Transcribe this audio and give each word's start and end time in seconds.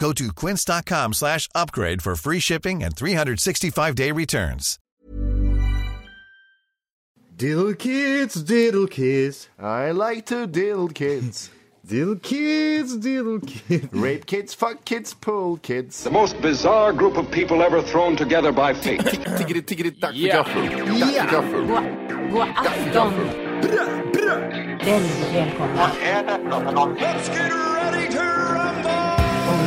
Go 0.00 0.12
to 0.14 0.32
quince.com 0.32 1.12
slash 1.12 1.46
upgrade 1.54 2.00
for 2.02 2.16
free 2.16 2.40
shipping 2.40 2.82
and 2.82 2.96
365-day 2.96 4.12
returns. 4.12 4.78
Diddle 7.36 7.74
kids, 7.74 8.42
diddle 8.42 8.86
kids, 8.86 9.48
I 9.58 9.90
like 9.92 10.26
to 10.26 10.46
diddle 10.46 10.88
kids. 10.88 11.50
diddle 11.86 12.16
kids, 12.16 12.96
diddle 12.98 13.40
kids. 13.40 13.88
Rape 13.92 14.26
kids, 14.26 14.54
fuck 14.54 14.84
kids, 14.84 15.14
pull 15.14 15.56
kids. 15.58 16.02
The 16.04 16.10
most 16.10 16.40
bizarre 16.42 16.92
group 16.92 17.16
of 17.16 17.30
people 17.30 17.62
ever 17.62 17.80
thrown 17.82 18.16
together 18.16 18.52
by 18.52 18.72
fate. 18.74 19.00
Tiggeri, 19.00 19.62
tiggeri, 19.62 19.90
dack 20.00 20.12
för 20.12 20.18
Ja. 20.18 20.36
gaffel. 20.36 20.66
Dack 22.64 22.76
för 22.76 22.92
gaffel. 22.92 23.50
God 26.74 26.96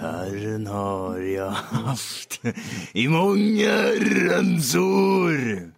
Gitarren 0.00 0.66
har 0.66 1.18
jag 1.18 1.50
haft 1.50 2.40
i 2.92 3.08
många 3.08 3.76
ramsor. 4.00 5.70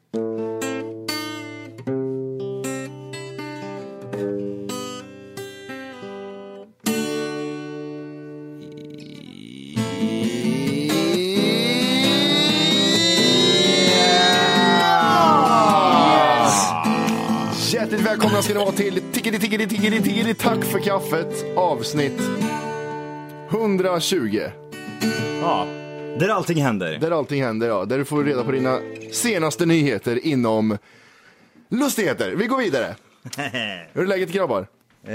Hjärtligt 17.72 18.00
välkomna 18.00 18.42
ska 18.42 18.54
ni 18.54 18.58
vara 18.60 18.72
till 18.72 19.02
Tiggeri, 19.12 19.38
tiggeri, 19.38 19.66
tiggeri, 19.66 20.00
tiggeri, 20.02 20.34
tack 20.34 20.64
för 20.64 20.78
kaffet. 20.78 21.56
Avsnitt 21.56 22.20
120. 23.62 24.40
Ja, 25.40 25.66
där 26.18 26.28
allting 26.28 26.62
händer. 26.62 26.98
Där 26.98 27.10
allting 27.10 27.42
händer, 27.42 27.68
ja. 27.68 27.84
Där 27.84 27.98
du 27.98 28.04
får 28.04 28.24
reda 28.24 28.44
på 28.44 28.52
dina 28.52 28.78
senaste 29.12 29.66
nyheter 29.66 30.26
inom 30.26 30.78
lustigheter. 31.68 32.30
Vi 32.36 32.46
går 32.46 32.58
vidare. 32.58 32.94
Hur 33.92 34.02
är 34.02 34.06
läget 34.06 34.32
grabbar? 34.32 34.60
Eh, 34.60 35.10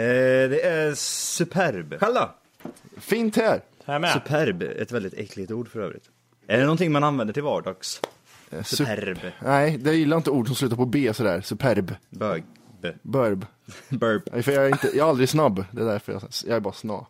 det 0.50 0.62
är 0.62 0.94
superb. 0.96 1.96
Själv 2.00 2.14
då? 2.16 2.30
Fint 2.98 3.36
här. 3.36 3.62
Här 3.86 4.00
med. 4.00 4.14
Superb, 4.14 4.62
ett 4.64 4.92
väldigt 4.92 5.14
äckligt 5.14 5.52
ord 5.52 5.68
för 5.70 5.80
övrigt. 5.80 6.04
Är 6.48 6.58
det 6.58 6.64
någonting 6.64 6.92
man 6.92 7.04
använder 7.04 7.34
till 7.34 7.44
vardags? 7.44 8.02
Sup- 8.52 8.64
Superb. 8.64 9.20
Nej, 9.44 9.80
jag 9.86 9.96
gillar 9.96 10.18
inte 10.18 10.30
ord 10.30 10.48
som 10.48 10.56
slutar 10.56 10.76
på 10.76 10.86
B 10.86 11.14
sådär. 11.14 11.42
Superb. 11.42 11.96
Bög. 12.10 12.44
Burb. 13.02 13.46
Nej, 14.32 14.44
För 14.44 14.52
jag, 14.52 14.66
är 14.66 14.70
inte, 14.70 14.88
jag 14.88 15.06
är 15.06 15.10
aldrig 15.10 15.30
snabb. 15.30 15.66
Det 15.72 15.82
är 15.82 15.86
därför 15.86 16.14
jag, 16.14 16.22
jag 16.46 16.56
är 16.56 16.60
bara 16.60 16.74
sna. 16.74 17.06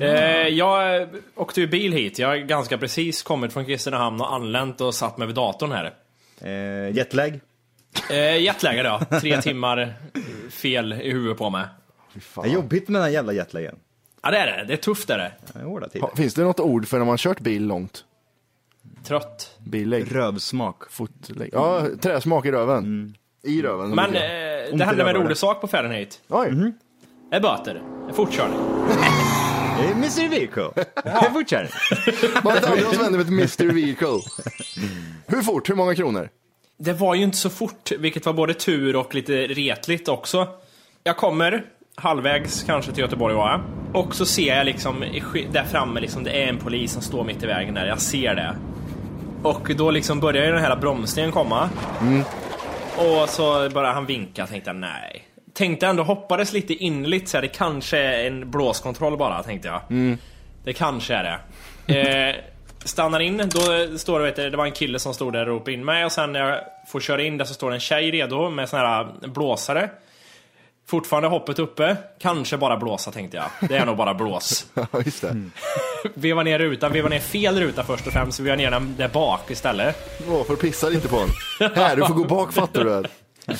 Eh, 0.00 0.48
jag 0.48 1.08
åkte 1.34 1.60
ju 1.60 1.66
bil 1.66 1.92
hit. 1.92 2.18
Jag 2.18 2.28
har 2.28 2.36
ganska 2.36 2.78
precis 2.78 3.22
kommit 3.22 3.52
från 3.52 3.64
Kristinehamn 3.64 4.20
och 4.20 4.34
anlänt 4.34 4.80
och 4.80 4.94
satt 4.94 5.18
mig 5.18 5.26
vid 5.26 5.36
datorn 5.36 5.72
här. 5.72 5.94
Eh, 6.40 6.96
jetlag. 6.96 7.40
Eh, 8.10 8.36
jetlaggad 8.42 8.86
ja. 8.86 9.18
Tre 9.20 9.42
timmar 9.42 9.94
fel 10.50 10.92
i 10.92 11.10
huvudet 11.10 11.38
på 11.38 11.50
mig. 11.50 11.64
Det 12.34 12.48
är 12.48 12.54
jobbigt 12.54 12.88
med 12.88 13.00
den 13.00 13.04
här 13.04 13.12
jävla 13.14 13.32
jetlagen. 13.32 13.76
Ja 14.22 14.30
det 14.30 14.36
är 14.38 14.46
det. 14.58 14.64
Det 14.64 14.72
är 14.72 14.76
tufft 14.76 15.10
är 15.10 15.18
det. 15.18 15.32
Det 15.52 15.58
är 15.58 15.64
hårda 15.64 15.88
tider. 15.88 16.06
Ha, 16.06 16.16
finns 16.16 16.34
det 16.34 16.42
något 16.42 16.60
ord 16.60 16.88
för 16.88 16.98
när 16.98 17.04
man 17.04 17.16
kört 17.18 17.40
bil 17.40 17.66
långt? 17.66 18.04
Trött. 19.04 19.56
Billägg? 19.58 20.14
Rövsmak. 20.16 20.90
Fotlägg? 20.90 21.50
Ja, 21.52 21.86
träsmak 22.00 22.46
i 22.46 22.50
röven. 22.52 23.14
I 23.42 23.62
röven. 23.62 23.90
Men 23.90 24.12
det 24.12 24.68
eh, 24.70 24.76
det 24.76 24.84
hände 24.84 25.04
med 25.04 25.16
en 25.16 25.22
rolig 25.22 25.36
sak 25.36 25.60
på 25.60 25.68
färden 25.68 25.92
hit. 25.92 26.20
Oj, 26.28 26.72
Det 27.30 27.36
är 27.36 27.40
böter. 27.40 27.82
Det 29.82 29.88
är 29.88 29.94
fortkörning. 29.94 30.22
Eh, 30.22 30.26
Mr 30.26 30.40
Vico. 30.40 30.72
Jag 31.04 31.32
fortsätter. 31.32 32.44
man 32.44 32.54
vet 32.54 32.64
aldrig 32.64 32.84
vad 32.84 32.94
som 32.94 33.04
händer 33.04 33.18
med 33.18 33.44
ett 33.44 33.60
Mr 33.62 33.72
Vehicle. 33.74 34.20
Hur 35.26 35.42
fort? 35.42 35.70
Hur 35.70 35.74
många 35.74 35.94
kronor? 35.94 36.28
Det 36.78 36.92
var 36.92 37.14
ju 37.14 37.22
inte 37.22 37.36
så 37.36 37.50
fort, 37.50 37.92
vilket 37.98 38.26
var 38.26 38.32
både 38.32 38.54
tur 38.54 38.96
och 38.96 39.14
lite 39.14 39.32
retligt 39.32 40.08
också. 40.08 40.48
Jag 41.04 41.16
kommer 41.16 41.64
halvvägs 41.94 42.62
kanske 42.62 42.92
till 42.92 43.00
Göteborg 43.00 43.34
var 43.34 43.50
jag. 43.50 43.62
Och 44.02 44.14
så 44.14 44.26
ser 44.26 44.56
jag 44.56 44.66
liksom 44.66 45.04
där 45.52 45.64
framme 45.64 46.00
liksom, 46.00 46.24
det 46.24 46.30
är 46.30 46.46
en 46.48 46.58
polis 46.58 46.92
som 46.92 47.02
står 47.02 47.24
mitt 47.24 47.42
i 47.42 47.46
vägen 47.46 47.74
där. 47.74 47.86
Jag 47.86 48.00
ser 48.00 48.34
det. 48.34 48.56
Och 49.42 49.70
då 49.76 49.90
liksom 49.90 50.20
börjar 50.20 50.44
ju 50.44 50.52
den 50.52 50.62
här 50.62 50.76
bromsningen 50.76 51.32
komma. 51.32 51.70
Och 52.96 53.28
så 53.28 53.70
börjar 53.70 53.92
han 53.92 54.06
vinka, 54.06 54.46
tänkte 54.46 54.70
jag 54.70 54.76
nej. 54.76 55.24
Tänkte 55.54 55.86
ändå, 55.86 56.02
hoppades 56.02 56.52
lite 56.52 56.74
inligt 56.74 57.28
så 57.28 57.36
här, 57.36 57.42
det 57.42 57.48
kanske 57.48 57.98
är 57.98 58.26
en 58.26 58.50
blåskontroll 58.50 59.16
bara, 59.16 59.42
tänkte 59.42 59.68
jag. 59.68 59.80
Det 60.64 60.72
kanske 60.72 61.14
är 61.14 61.24
det. 61.24 61.38
Eh, 61.86 62.34
stannar 62.84 63.20
in, 63.20 63.36
då 63.36 63.98
står 63.98 64.18
det, 64.18 64.24
vet 64.24 64.36
du, 64.36 64.50
det 64.50 64.56
var 64.56 64.64
en 64.64 64.72
kille 64.72 64.98
som 64.98 65.14
stod 65.14 65.32
där 65.32 65.40
och 65.40 65.46
ropade 65.46 65.72
in 65.72 65.84
mig 65.84 66.04
och 66.04 66.12
sen 66.12 66.32
när 66.32 66.40
jag 66.40 66.58
får 66.88 67.00
köra 67.00 67.22
in 67.22 67.38
där 67.38 67.44
så 67.44 67.54
står 67.54 67.70
det 67.70 67.76
en 67.76 67.80
tjej 67.80 68.10
redo 68.10 68.50
med 68.50 68.68
sån 68.68 68.78
här 68.78 69.06
blåsare. 69.28 69.90
Fortfarande 70.86 71.28
hoppet 71.28 71.58
uppe, 71.58 71.96
kanske 72.18 72.56
bara 72.56 72.76
blåsa 72.76 73.10
tänkte 73.10 73.36
jag. 73.36 73.68
Det 73.68 73.76
är 73.76 73.86
nog 73.86 73.96
bara 73.96 74.14
blås. 74.14 74.66
Ja, 74.74 74.86
just 75.04 75.22
det. 75.22 75.36
Veva 76.14 76.42
ner 76.42 76.58
rutan, 76.58 76.92
veva 76.92 77.08
ner 77.08 77.20
fel 77.20 77.60
ruta 77.60 77.84
först 77.84 78.06
och 78.06 78.12
främst, 78.12 78.40
veva 78.40 78.56
ner 78.56 78.70
den 78.70 78.94
där 78.98 79.08
bak 79.08 79.50
istället. 79.50 80.20
Åh, 80.28 80.44
för 80.44 80.56
pissa 80.56 80.88
lite 80.88 81.08
på 81.08 81.16
den. 81.58 81.70
Här, 81.74 81.96
du 81.96 82.06
får 82.06 82.14
gå 82.14 82.24
bak 82.24 82.52
fattar 82.52 82.84
du. 82.84 83.02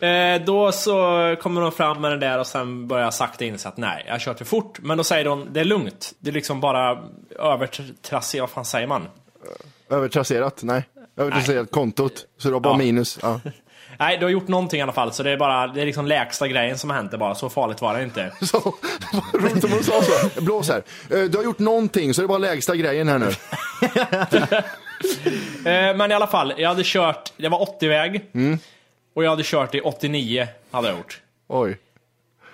Eh, 0.00 0.42
då 0.44 0.72
så 0.72 1.36
kommer 1.42 1.60
de 1.60 1.72
fram 1.72 2.00
med 2.00 2.10
den 2.12 2.20
där 2.20 2.38
och 2.38 2.46
sen 2.46 2.88
börjar 2.88 3.04
jag 3.04 3.14
sakta 3.14 3.44
inse 3.44 3.68
att 3.68 3.76
nej, 3.76 4.04
jag 4.08 4.20
kört 4.20 4.38
för 4.38 4.44
fort. 4.44 4.78
Men 4.82 4.98
då 4.98 5.04
säger 5.04 5.24
de, 5.24 5.48
det 5.52 5.60
är 5.60 5.64
lugnt. 5.64 6.12
Det 6.18 6.30
är 6.30 6.34
liksom 6.34 6.60
bara 6.60 6.98
övertrassigt, 7.38 8.40
vad 8.40 8.50
fan 8.50 8.64
säger 8.64 8.86
man? 8.86 9.08
Övertrasserat? 9.90 10.62
Nej. 10.62 10.84
Övertrasserat 11.16 11.70
kontot. 11.70 12.12
Så 12.38 12.48
du 12.48 12.54
har 12.54 12.60
bara 12.60 12.74
Ja. 12.74 12.78
minus. 12.78 13.18
Ja. 13.22 13.40
Nej, 13.98 14.18
du 14.18 14.24
har 14.24 14.30
gjort 14.30 14.48
någonting 14.48 14.78
i 14.80 14.82
alla 14.82 14.92
fall, 14.92 15.12
så 15.12 15.22
det 15.22 15.30
är 15.30 15.36
bara, 15.36 15.66
det 15.66 15.80
är 15.82 15.86
liksom 15.86 16.06
lägsta 16.06 16.48
grejen 16.48 16.78
som 16.78 16.90
har 16.90 16.96
hänt 16.96 17.10
det 17.10 17.18
bara. 17.18 17.34
Så 17.34 17.48
farligt 17.48 17.80
var 17.80 17.96
det 17.96 18.02
inte. 18.02 18.32
Så, 18.46 18.74
roligt 19.32 19.64
om 19.64 19.70
hon 19.72 19.82
sa 19.82 20.02
så. 20.02 20.40
Blås 20.42 20.68
här. 20.68 20.82
Eh, 21.10 21.22
Du 21.24 21.38
har 21.38 21.44
gjort 21.44 21.58
någonting 21.58 22.14
så 22.14 22.20
det 22.20 22.26
är 22.26 22.28
bara 22.28 22.38
lägsta 22.38 22.76
grejen 22.76 23.08
här 23.08 23.18
nu. 23.18 23.28
Eh, 25.70 25.96
men 25.96 26.10
i 26.10 26.14
alla 26.14 26.26
fall, 26.26 26.54
jag 26.56 26.68
hade 26.68 26.82
kört, 26.84 27.32
det 27.36 27.48
var 27.48 27.58
80-väg. 27.80 28.24
Och 29.14 29.24
jag 29.24 29.30
hade 29.30 29.42
kört 29.44 29.74
i 29.74 29.80
89, 29.80 30.48
hade 30.70 30.88
jag 30.88 30.96
gjort. 30.96 31.20
Oj. 31.48 31.78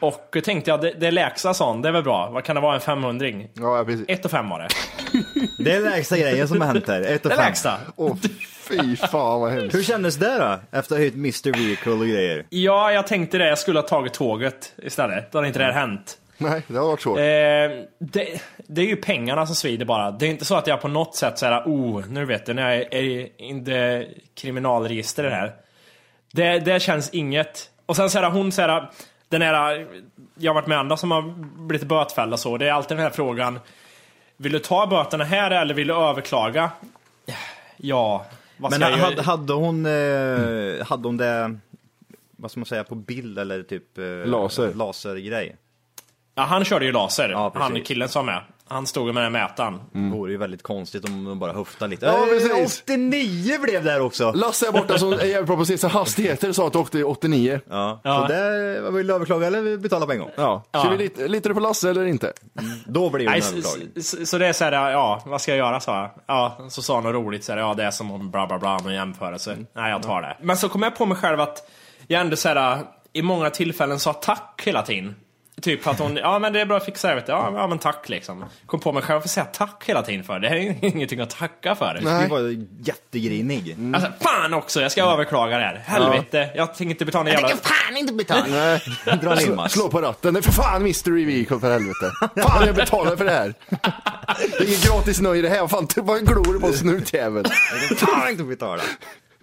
Och 0.00 0.36
tänkte 0.44 0.70
jag, 0.70 0.80
det, 0.80 0.92
det 0.92 1.10
lägsta 1.10 1.54
sån, 1.54 1.82
det 1.82 1.88
är 1.88 1.92
väl 1.92 2.02
bra. 2.02 2.30
Vad 2.30 2.44
kan 2.44 2.54
det 2.56 2.62
vara, 2.62 2.74
en 2.74 2.80
500 2.80 3.26
Ja, 3.54 3.76
ja, 3.78 3.84
precis. 3.84 4.04
1 4.08 4.24
och 4.24 4.30
5 4.30 4.48
var 4.48 4.58
det. 4.58 4.68
Det 5.64 5.72
är 5.72 5.80
lägsta 5.80 6.18
grejen 6.18 6.48
som 6.48 6.60
har 6.60 6.68
hänt 6.68 6.88
här. 6.88 7.02
Ett 7.02 7.24
och 7.24 7.30
Det 7.30 7.36
fem. 7.36 7.44
lägsta. 7.46 7.78
Åh, 7.96 8.16
fy 8.68 8.96
fan 8.96 9.40
vad 9.40 9.52
hemskt. 9.52 9.74
Hur 9.74 9.82
kändes 9.82 10.16
det 10.16 10.38
då? 10.38 10.78
Efter 10.78 10.78
att 10.78 10.88
ha 10.88 10.96
höjt 10.96 11.14
Mr 11.14 11.52
Vehicle 11.52 11.92
och 11.92 12.06
grejer. 12.06 12.46
Ja, 12.48 12.92
jag 12.92 13.06
tänkte 13.06 13.38
det. 13.38 13.48
Jag 13.48 13.58
skulle 13.58 13.78
ha 13.78 13.88
tagit 13.88 14.14
tåget 14.14 14.72
istället. 14.82 15.32
Då 15.32 15.38
hade 15.38 15.46
inte 15.48 15.58
det 15.58 15.64
här 15.64 15.72
hänt. 15.72 16.18
Nej, 16.38 16.62
det 16.66 16.78
har 16.78 16.86
varit 16.86 17.00
svårt. 17.02 17.18
Eh, 17.18 17.24
det, 17.98 18.40
det 18.56 18.80
är 18.82 18.86
ju 18.86 18.96
pengarna 18.96 19.46
som 19.46 19.54
svider 19.54 19.84
bara. 19.84 20.10
Det 20.10 20.26
är 20.26 20.30
inte 20.30 20.44
så 20.44 20.54
att 20.56 20.66
jag 20.66 20.80
på 20.80 20.88
något 20.88 21.14
sätt 21.16 21.38
säger 21.38 21.62
oh, 21.66 22.04
nu 22.08 22.24
vet 22.24 22.46
du, 22.46 22.54
när 22.54 22.70
jag 22.74 22.94
är 22.94 23.28
in 23.42 23.64
det 23.64 24.06
kriminalregister 24.34 25.22
det 25.22 25.30
här. 25.30 25.52
Det, 26.32 26.58
det 26.58 26.82
känns 26.82 27.10
inget. 27.10 27.70
Och 27.86 27.96
sen 27.96 28.10
säger 28.10 28.30
hon 28.30 28.52
säger 28.52 28.90
den 29.28 29.42
här, 29.42 29.86
jag 30.38 30.50
har 30.50 30.54
varit 30.54 30.66
med 30.68 30.78
andra 30.78 30.96
som 30.96 31.10
har 31.10 31.22
blivit 31.66 31.88
bötfällda 31.88 32.36
så. 32.36 32.56
Det 32.56 32.68
är 32.68 32.72
alltid 32.72 32.96
den 32.96 33.04
här 33.04 33.10
frågan. 33.10 33.60
Vill 34.36 34.52
du 34.52 34.58
ta 34.58 34.86
böterna 34.86 35.24
här 35.24 35.50
eller 35.50 35.74
vill 35.74 35.86
du 35.86 35.94
överklaga? 35.94 36.70
Ja, 37.76 38.26
vad 38.56 38.72
ska 38.72 38.80
Men 38.80 38.90
jag 38.90 38.98
göra? 38.98 39.10
hade, 39.10 39.22
hade 39.22 39.52
hon, 39.52 39.86
eh, 39.86 40.86
hade 40.86 41.08
hon 41.08 41.16
det, 41.16 41.58
vad 42.36 42.50
ska 42.50 42.60
man 42.60 42.66
säga, 42.66 42.84
på 42.84 42.94
bild 42.94 43.38
eller 43.38 43.62
typ 43.62 43.98
eh, 43.98 44.04
Laser. 44.04 44.74
lasergrej? 44.74 45.56
Ja, 46.34 46.42
han 46.42 46.64
körde 46.64 46.84
ju 46.84 46.92
laser. 46.92 47.28
Ja, 47.28 47.50
precis. 47.50 47.72
han 47.72 47.82
killen 47.82 48.08
som 48.08 48.28
är. 48.28 48.44
Han 48.72 48.86
stod 48.86 49.06
med 49.06 49.24
den 49.24 49.34
här 49.34 49.42
mätaren. 49.48 49.80
Det 49.92 50.16
vore 50.16 50.32
ju 50.32 50.38
väldigt 50.38 50.62
konstigt 50.62 51.04
om 51.04 51.24
de 51.24 51.38
bara 51.38 51.52
höftar 51.52 51.88
lite. 51.88 52.06
Ja, 52.06 52.26
precis. 52.28 52.82
89 52.82 53.58
blev 53.62 53.84
det 53.84 53.90
här 53.90 54.00
också! 54.00 54.32
Lasse 54.32 54.68
är 54.68 54.72
borta 54.72 54.98
som 54.98 55.12
är 55.12 55.24
jävligt 55.24 55.46
bra 55.46 55.56
på 55.56 55.62
att 55.62 55.80
se 55.80 55.88
hastigheter 55.88 56.52
sa 56.52 56.66
att 56.66 56.72
du 56.72 56.78
åkte 56.78 57.04
89. 57.04 57.60
Ja, 57.70 58.00
Ja. 58.04 58.20
så 58.28 58.32
det, 58.32 58.90
vill 58.90 59.06
du 59.06 59.14
överklaga 59.14 59.46
eller 59.46 59.76
betala 59.76 60.06
på 60.06 60.12
en 60.12 60.18
gång? 60.18 60.30
Ja. 60.36 60.62
Ja. 60.72 60.82
Kör 60.82 60.90
vi 60.90 60.96
lite, 60.96 61.28
litar 61.28 61.50
du 61.50 61.54
på 61.54 61.60
Lasse 61.60 61.90
eller 61.90 62.04
inte? 62.06 62.32
Då 62.86 63.10
blir 63.10 63.28
det 63.28 63.36
en 63.36 63.42
så, 63.42 63.62
så, 64.02 64.26
så 64.26 64.38
det 64.38 64.46
är 64.46 64.52
såhär, 64.52 64.90
ja, 64.90 65.22
vad 65.26 65.40
ska 65.40 65.50
jag 65.52 65.58
göra? 65.58 65.80
sa 65.80 66.00
jag. 66.00 66.10
Ja, 66.26 66.58
så 66.70 66.82
sa 66.82 66.94
han 66.94 67.04
något 67.04 67.14
roligt, 67.14 67.44
så 67.44 67.52
här, 67.52 67.58
ja 67.58 67.74
det 67.74 67.84
är 67.84 67.90
som 67.90 68.10
om 68.10 68.30
bla 68.30 68.46
bla 68.46 68.58
bla 68.58 68.78
med 68.84 68.94
jämförelse. 68.94 69.56
Nej, 69.74 69.90
jag 69.90 70.02
tar 70.02 70.22
det. 70.22 70.36
Men 70.42 70.56
så 70.56 70.68
kom 70.68 70.82
jag 70.82 70.96
på 70.96 71.06
mig 71.06 71.16
själv 71.16 71.40
att 71.40 71.70
jag 72.06 72.20
ändå 72.20 72.36
såhär, 72.36 72.78
i 73.12 73.22
många 73.22 73.50
tillfällen 73.50 73.98
sa 73.98 74.12
tack 74.12 74.62
hela 74.64 74.82
tiden. 74.82 75.14
Typ 75.62 75.86
att 75.86 75.98
hon, 75.98 76.16
ja 76.16 76.38
men 76.38 76.52
det 76.52 76.60
är 76.60 76.66
bra 76.66 76.76
att 76.76 76.84
fixa, 76.84 77.08
jag 77.08 77.18
du. 77.18 77.32
Ja, 77.32 77.52
ja 77.54 77.66
men 77.66 77.78
tack 77.78 78.08
liksom. 78.08 78.44
Kom 78.66 78.80
på 78.80 78.92
mig 78.92 79.02
själv 79.02 79.18
att 79.18 79.30
säga 79.30 79.46
tack 79.46 79.84
hela 79.86 80.02
tiden 80.02 80.24
för. 80.24 80.38
Det 80.38 80.48
här 80.48 80.56
är 80.56 80.76
ingenting 80.84 81.20
att 81.20 81.30
tacka 81.30 81.74
för. 81.74 81.98
Du 82.22 82.28
var 82.28 82.64
jättegrinig. 82.80 83.76
Alltså, 83.94 84.10
fan 84.20 84.54
också, 84.54 84.80
jag 84.80 84.92
ska 84.92 85.02
överklaga 85.02 85.58
det 85.58 85.64
här. 85.64 85.76
Helvete, 85.76 86.50
jag 86.54 86.74
tänker 86.74 86.90
inte 86.90 87.04
betala 87.04 87.30
en 87.30 87.34
jävla... 87.40 87.48
fan 87.48 87.96
inte 87.96 88.12
betala. 88.12 88.44
Nej. 88.48 88.80
Dra 89.22 89.40
in 89.40 89.46
Slå, 89.46 89.68
slå 89.68 89.88
på 89.88 90.00
ratten. 90.00 90.32
Nej 90.32 90.42
för 90.42 90.52
fan 90.52 90.82
Mystery 90.82 91.24
Vehicle 91.24 91.60
för 91.60 91.72
helvete. 91.72 92.12
Fan 92.42 92.66
jag 92.66 92.74
betalar 92.74 93.16
för 93.16 93.24
det 93.24 93.30
här. 93.30 93.54
Det 94.36 94.64
är 94.64 94.66
inget 94.66 94.84
gratis 94.84 95.20
nöje 95.20 95.42
det 95.42 95.48
här. 95.48 95.68
Fan, 95.68 95.86
vad 95.96 96.26
glor 96.26 96.52
du 96.54 96.60
på 96.60 96.72
snutjävel? 96.72 97.44
Fan 97.96 98.30
inte 98.30 98.44
betala. 98.44 98.82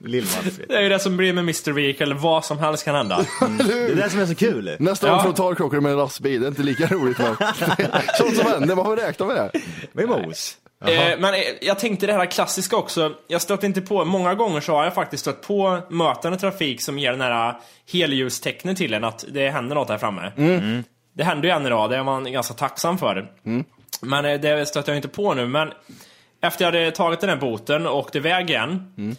Lill-Mats. 0.05 0.59
Det 0.67 0.75
är 0.75 0.81
ju 0.81 0.89
det 0.89 0.99
som 0.99 1.17
blir 1.17 1.33
med 1.33 1.41
Mr. 1.41 1.71
Vehicle, 1.71 2.13
vad 2.13 2.45
som 2.45 2.59
helst 2.59 2.85
kan 2.85 2.95
hända. 2.95 3.17
Det 3.67 3.73
är 3.73 3.95
det 3.95 4.09
som 4.09 4.19
är 4.19 4.25
så 4.25 4.35
kul. 4.35 4.75
Nästa 4.79 5.07
Ja. 5.07 5.13
gång 5.13 5.21
frontalkrockar 5.23 5.77
du 5.77 5.81
med 5.81 5.91
en 5.91 5.97
lastbil. 5.97 6.41
Det 6.41 6.47
är 6.47 6.49
inte 6.49 6.63
lika 6.63 6.87
roligt 6.87 7.17
men. 7.17 7.35
Sånt 8.17 8.37
som 8.37 8.51
händer, 8.51 8.75
man 8.75 8.85
får 8.85 8.95
räkna 8.95 9.25
med 9.25 9.35
det. 9.35 9.51
Med 9.93 10.07
mos. 10.09 10.57
Eh, 10.85 11.19
men 11.19 11.33
eh, 11.33 11.39
jag 11.61 11.79
tänkte 11.79 12.07
det 12.07 12.13
här 12.13 12.25
klassiska 12.25 12.75
också. 12.77 13.11
Jag 13.27 13.41
stötte 13.41 13.65
inte 13.65 13.81
på, 13.81 14.05
många 14.05 14.35
gånger 14.35 14.61
så 14.61 14.71
har 14.73 14.83
jag 14.83 14.93
faktiskt 14.93 15.21
stött 15.21 15.41
på 15.41 15.79
mötande 15.89 16.37
trafik 16.37 16.81
som 16.81 16.99
ger 16.99 17.11
den 17.11 17.21
här 17.21 17.55
helljustecknet 17.93 18.77
till 18.77 18.93
en 18.93 19.03
att 19.03 19.25
det 19.27 19.49
händer 19.49 19.75
något 19.75 19.89
här 19.89 19.97
framme. 19.97 20.31
Mm. 20.37 20.83
Det 21.15 21.23
händer 21.23 21.49
ju 21.49 21.55
än 21.55 21.65
idag, 21.65 21.89
det 21.89 21.97
är 21.97 22.03
man 22.03 22.31
ganska 22.31 22.53
tacksam 22.53 22.97
för. 22.97 23.31
Men 24.01 24.25
eh, 24.25 24.39
det 24.39 24.65
stötte 24.65 24.91
jag 24.91 24.97
inte 24.97 25.07
på 25.07 25.33
nu. 25.33 25.47
Men 25.47 25.71
efter 26.41 26.65
jag 26.65 26.71
hade 26.71 26.91
tagit 26.91 27.19
den 27.19 27.29
här 27.29 27.37
boten 27.37 27.87
och 27.87 27.97
åkte 27.97 28.17
iväg 28.17 28.49
igen. 28.49 28.93
Mm. 28.97 29.15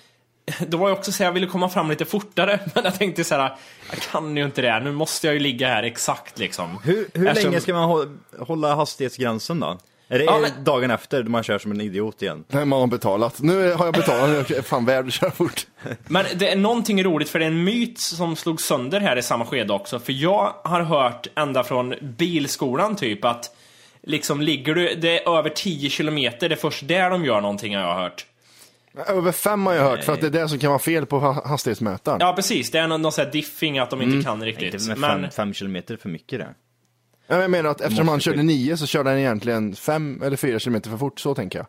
Då 0.68 0.76
var 0.76 0.88
jag 0.88 0.98
också 0.98 1.12
så 1.12 1.18
här, 1.18 1.24
jag 1.24 1.32
ville 1.34 1.46
komma 1.46 1.68
fram 1.68 1.90
lite 1.90 2.04
fortare. 2.04 2.60
Men 2.74 2.84
jag 2.84 2.94
tänkte 2.98 3.24
så 3.24 3.34
här, 3.34 3.56
jag 3.90 4.00
kan 4.00 4.36
ju 4.36 4.44
inte 4.44 4.62
det. 4.62 4.80
Nu 4.80 4.92
måste 4.92 5.26
jag 5.26 5.34
ju 5.34 5.40
ligga 5.40 5.68
här 5.68 5.82
exakt 5.82 6.38
liksom. 6.38 6.78
Hur, 6.84 7.08
hur 7.14 7.28
Eftersom- 7.28 7.50
länge 7.50 7.60
ska 7.60 7.74
man 7.74 7.90
hå- 7.90 8.18
hålla 8.44 8.74
hastighetsgränsen 8.74 9.60
då? 9.60 9.78
Är 10.10 10.18
det 10.18 10.24
Ja, 10.24 10.38
men- 10.42 10.64
dagen 10.64 10.90
efter 10.90 11.22
då 11.22 11.30
man 11.30 11.42
kör 11.42 11.58
som 11.58 11.70
en 11.70 11.80
idiot 11.80 12.22
igen? 12.22 12.44
Nej, 12.48 12.64
man 12.64 12.80
har 12.80 12.86
betalat. 12.86 13.40
Nu 13.42 13.72
har 13.72 13.84
jag 13.84 13.94
betalat, 13.94 14.28
nu 14.50 14.56
är 14.56 14.62
fan 14.62 14.84
värd 14.84 15.06
att 15.06 15.12
köra 15.12 15.30
fort. 15.30 15.66
Men 16.06 16.24
det 16.34 16.52
är 16.52 16.56
någonting 16.56 17.04
roligt, 17.04 17.28
för 17.28 17.38
det 17.38 17.44
är 17.44 17.50
en 17.50 17.64
myt 17.64 18.00
som 18.00 18.36
slog 18.36 18.60
sönder 18.60 19.00
här 19.00 19.16
i 19.16 19.22
samma 19.22 19.46
skede 19.46 19.72
också. 19.72 19.98
För 19.98 20.12
jag 20.12 20.54
har 20.64 20.80
hört 20.82 21.26
ända 21.36 21.64
från 21.64 21.94
bilskolan 22.00 22.96
typ 22.96 23.24
att 23.24 23.54
liksom 24.02 24.40
ligger 24.40 24.74
du, 24.74 24.94
det 24.94 25.18
är 25.26 25.38
över 25.38 25.50
10 25.50 25.90
kilometer, 25.90 26.48
det 26.48 26.54
är 26.54 26.56
först 26.56 26.88
där 26.88 27.10
de 27.10 27.24
gör 27.24 27.40
någonting 27.40 27.76
har 27.76 27.82
jag 27.82 27.94
hört. 27.94 28.26
Över 29.06 29.32
fem 29.32 29.66
har 29.66 29.74
jag 29.74 29.82
hört, 29.82 30.04
för 30.04 30.12
att 30.12 30.20
det 30.20 30.26
är 30.26 30.30
det 30.30 30.48
som 30.48 30.58
kan 30.58 30.70
vara 30.70 30.78
fel 30.78 31.06
på 31.06 31.18
ha- 31.18 31.48
hastighetsmätaren. 31.48 32.18
Ja 32.20 32.32
precis, 32.36 32.70
det 32.70 32.78
är 32.78 32.86
någon, 32.88 33.02
någon 33.02 33.12
sån 33.12 33.24
här 33.24 33.32
diffing 33.32 33.78
att 33.78 33.90
de 33.90 34.02
inte 34.02 34.24
kan 34.24 34.44
riktigt. 34.44 34.74
Inte 34.74 34.88
med 34.88 34.98
Men 34.98 35.22
fem, 35.22 35.30
fem 35.30 35.54
kilometer 35.54 35.96
för 35.96 36.08
mycket 36.08 36.38
det. 36.38 36.48
Ja, 37.26 37.40
Jag 37.40 37.50
menar 37.50 37.70
att 37.70 37.80
eftersom 37.80 38.08
han 38.08 38.20
körde 38.20 38.42
nio 38.42 38.76
så 38.76 38.86
körde 38.86 39.10
han 39.10 39.18
egentligen 39.18 39.74
fem 39.74 40.22
eller 40.22 40.36
fyra 40.36 40.58
kilometer 40.58 40.90
för 40.90 40.96
fort, 40.98 41.20
så 41.20 41.34
tänker 41.34 41.58
jag. 41.58 41.66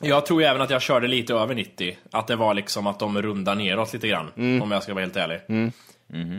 jag 0.00 0.26
tror 0.26 0.42
ju 0.42 0.46
även 0.48 0.62
att 0.62 0.70
jag 0.70 0.82
körde 0.82 1.08
lite 1.08 1.34
över 1.34 1.54
90. 1.54 1.96
Att 2.10 2.26
det 2.26 2.36
var 2.36 2.54
liksom 2.54 2.86
att 2.86 2.98
de 2.98 3.22
rundar 3.22 3.54
neråt 3.54 3.92
lite 3.92 4.08
grann, 4.08 4.30
Mm. 4.36 4.62
om 4.62 4.70
jag 4.70 4.82
ska 4.82 4.94
vara 4.94 5.04
helt 5.04 5.16
ärlig. 5.16 5.72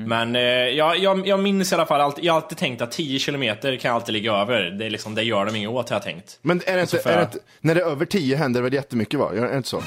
Men 0.08 0.36
eh, 0.36 0.42
jag, 0.42 0.98
jag, 0.98 1.28
jag 1.28 1.40
minns 1.40 1.72
i 1.72 1.76
alla 1.76 1.86
fall, 1.86 2.02
alltid, 2.02 2.24
jag 2.24 2.34
har 2.34 2.42
alltid 2.42 2.58
tänkt 2.58 2.82
att 2.82 2.92
10 2.92 3.20
kilometer 3.20 3.76
kan 3.76 3.90
jag 3.90 3.96
alltid 3.96 4.14
ligga 4.14 4.34
över. 4.34 4.62
Det, 4.62 4.86
är 4.86 4.90
liksom, 4.90 5.16
det 5.16 5.24
gör 5.24 5.46
de 5.46 5.56
inget 5.56 5.70
åt 5.70 5.90
har 5.90 5.96
jag 5.96 6.04
tänkt. 6.04 6.40
Men 6.42 6.62
är 6.66 6.76
det 6.76 6.82
inte, 6.82 7.10
är 7.10 7.18
det 7.18 7.24
inte 7.24 7.40
när 7.62 7.76
det 7.76 7.82
är 7.82 7.86
över 7.86 8.06
tio 8.06 8.36
händer 8.36 8.60
det 8.60 8.64
väl 8.64 8.74
jättemycket 8.74 9.20
va? 9.20 9.32
Är 9.36 9.42
det 9.42 9.58
inte 9.58 9.70
så? 9.70 9.84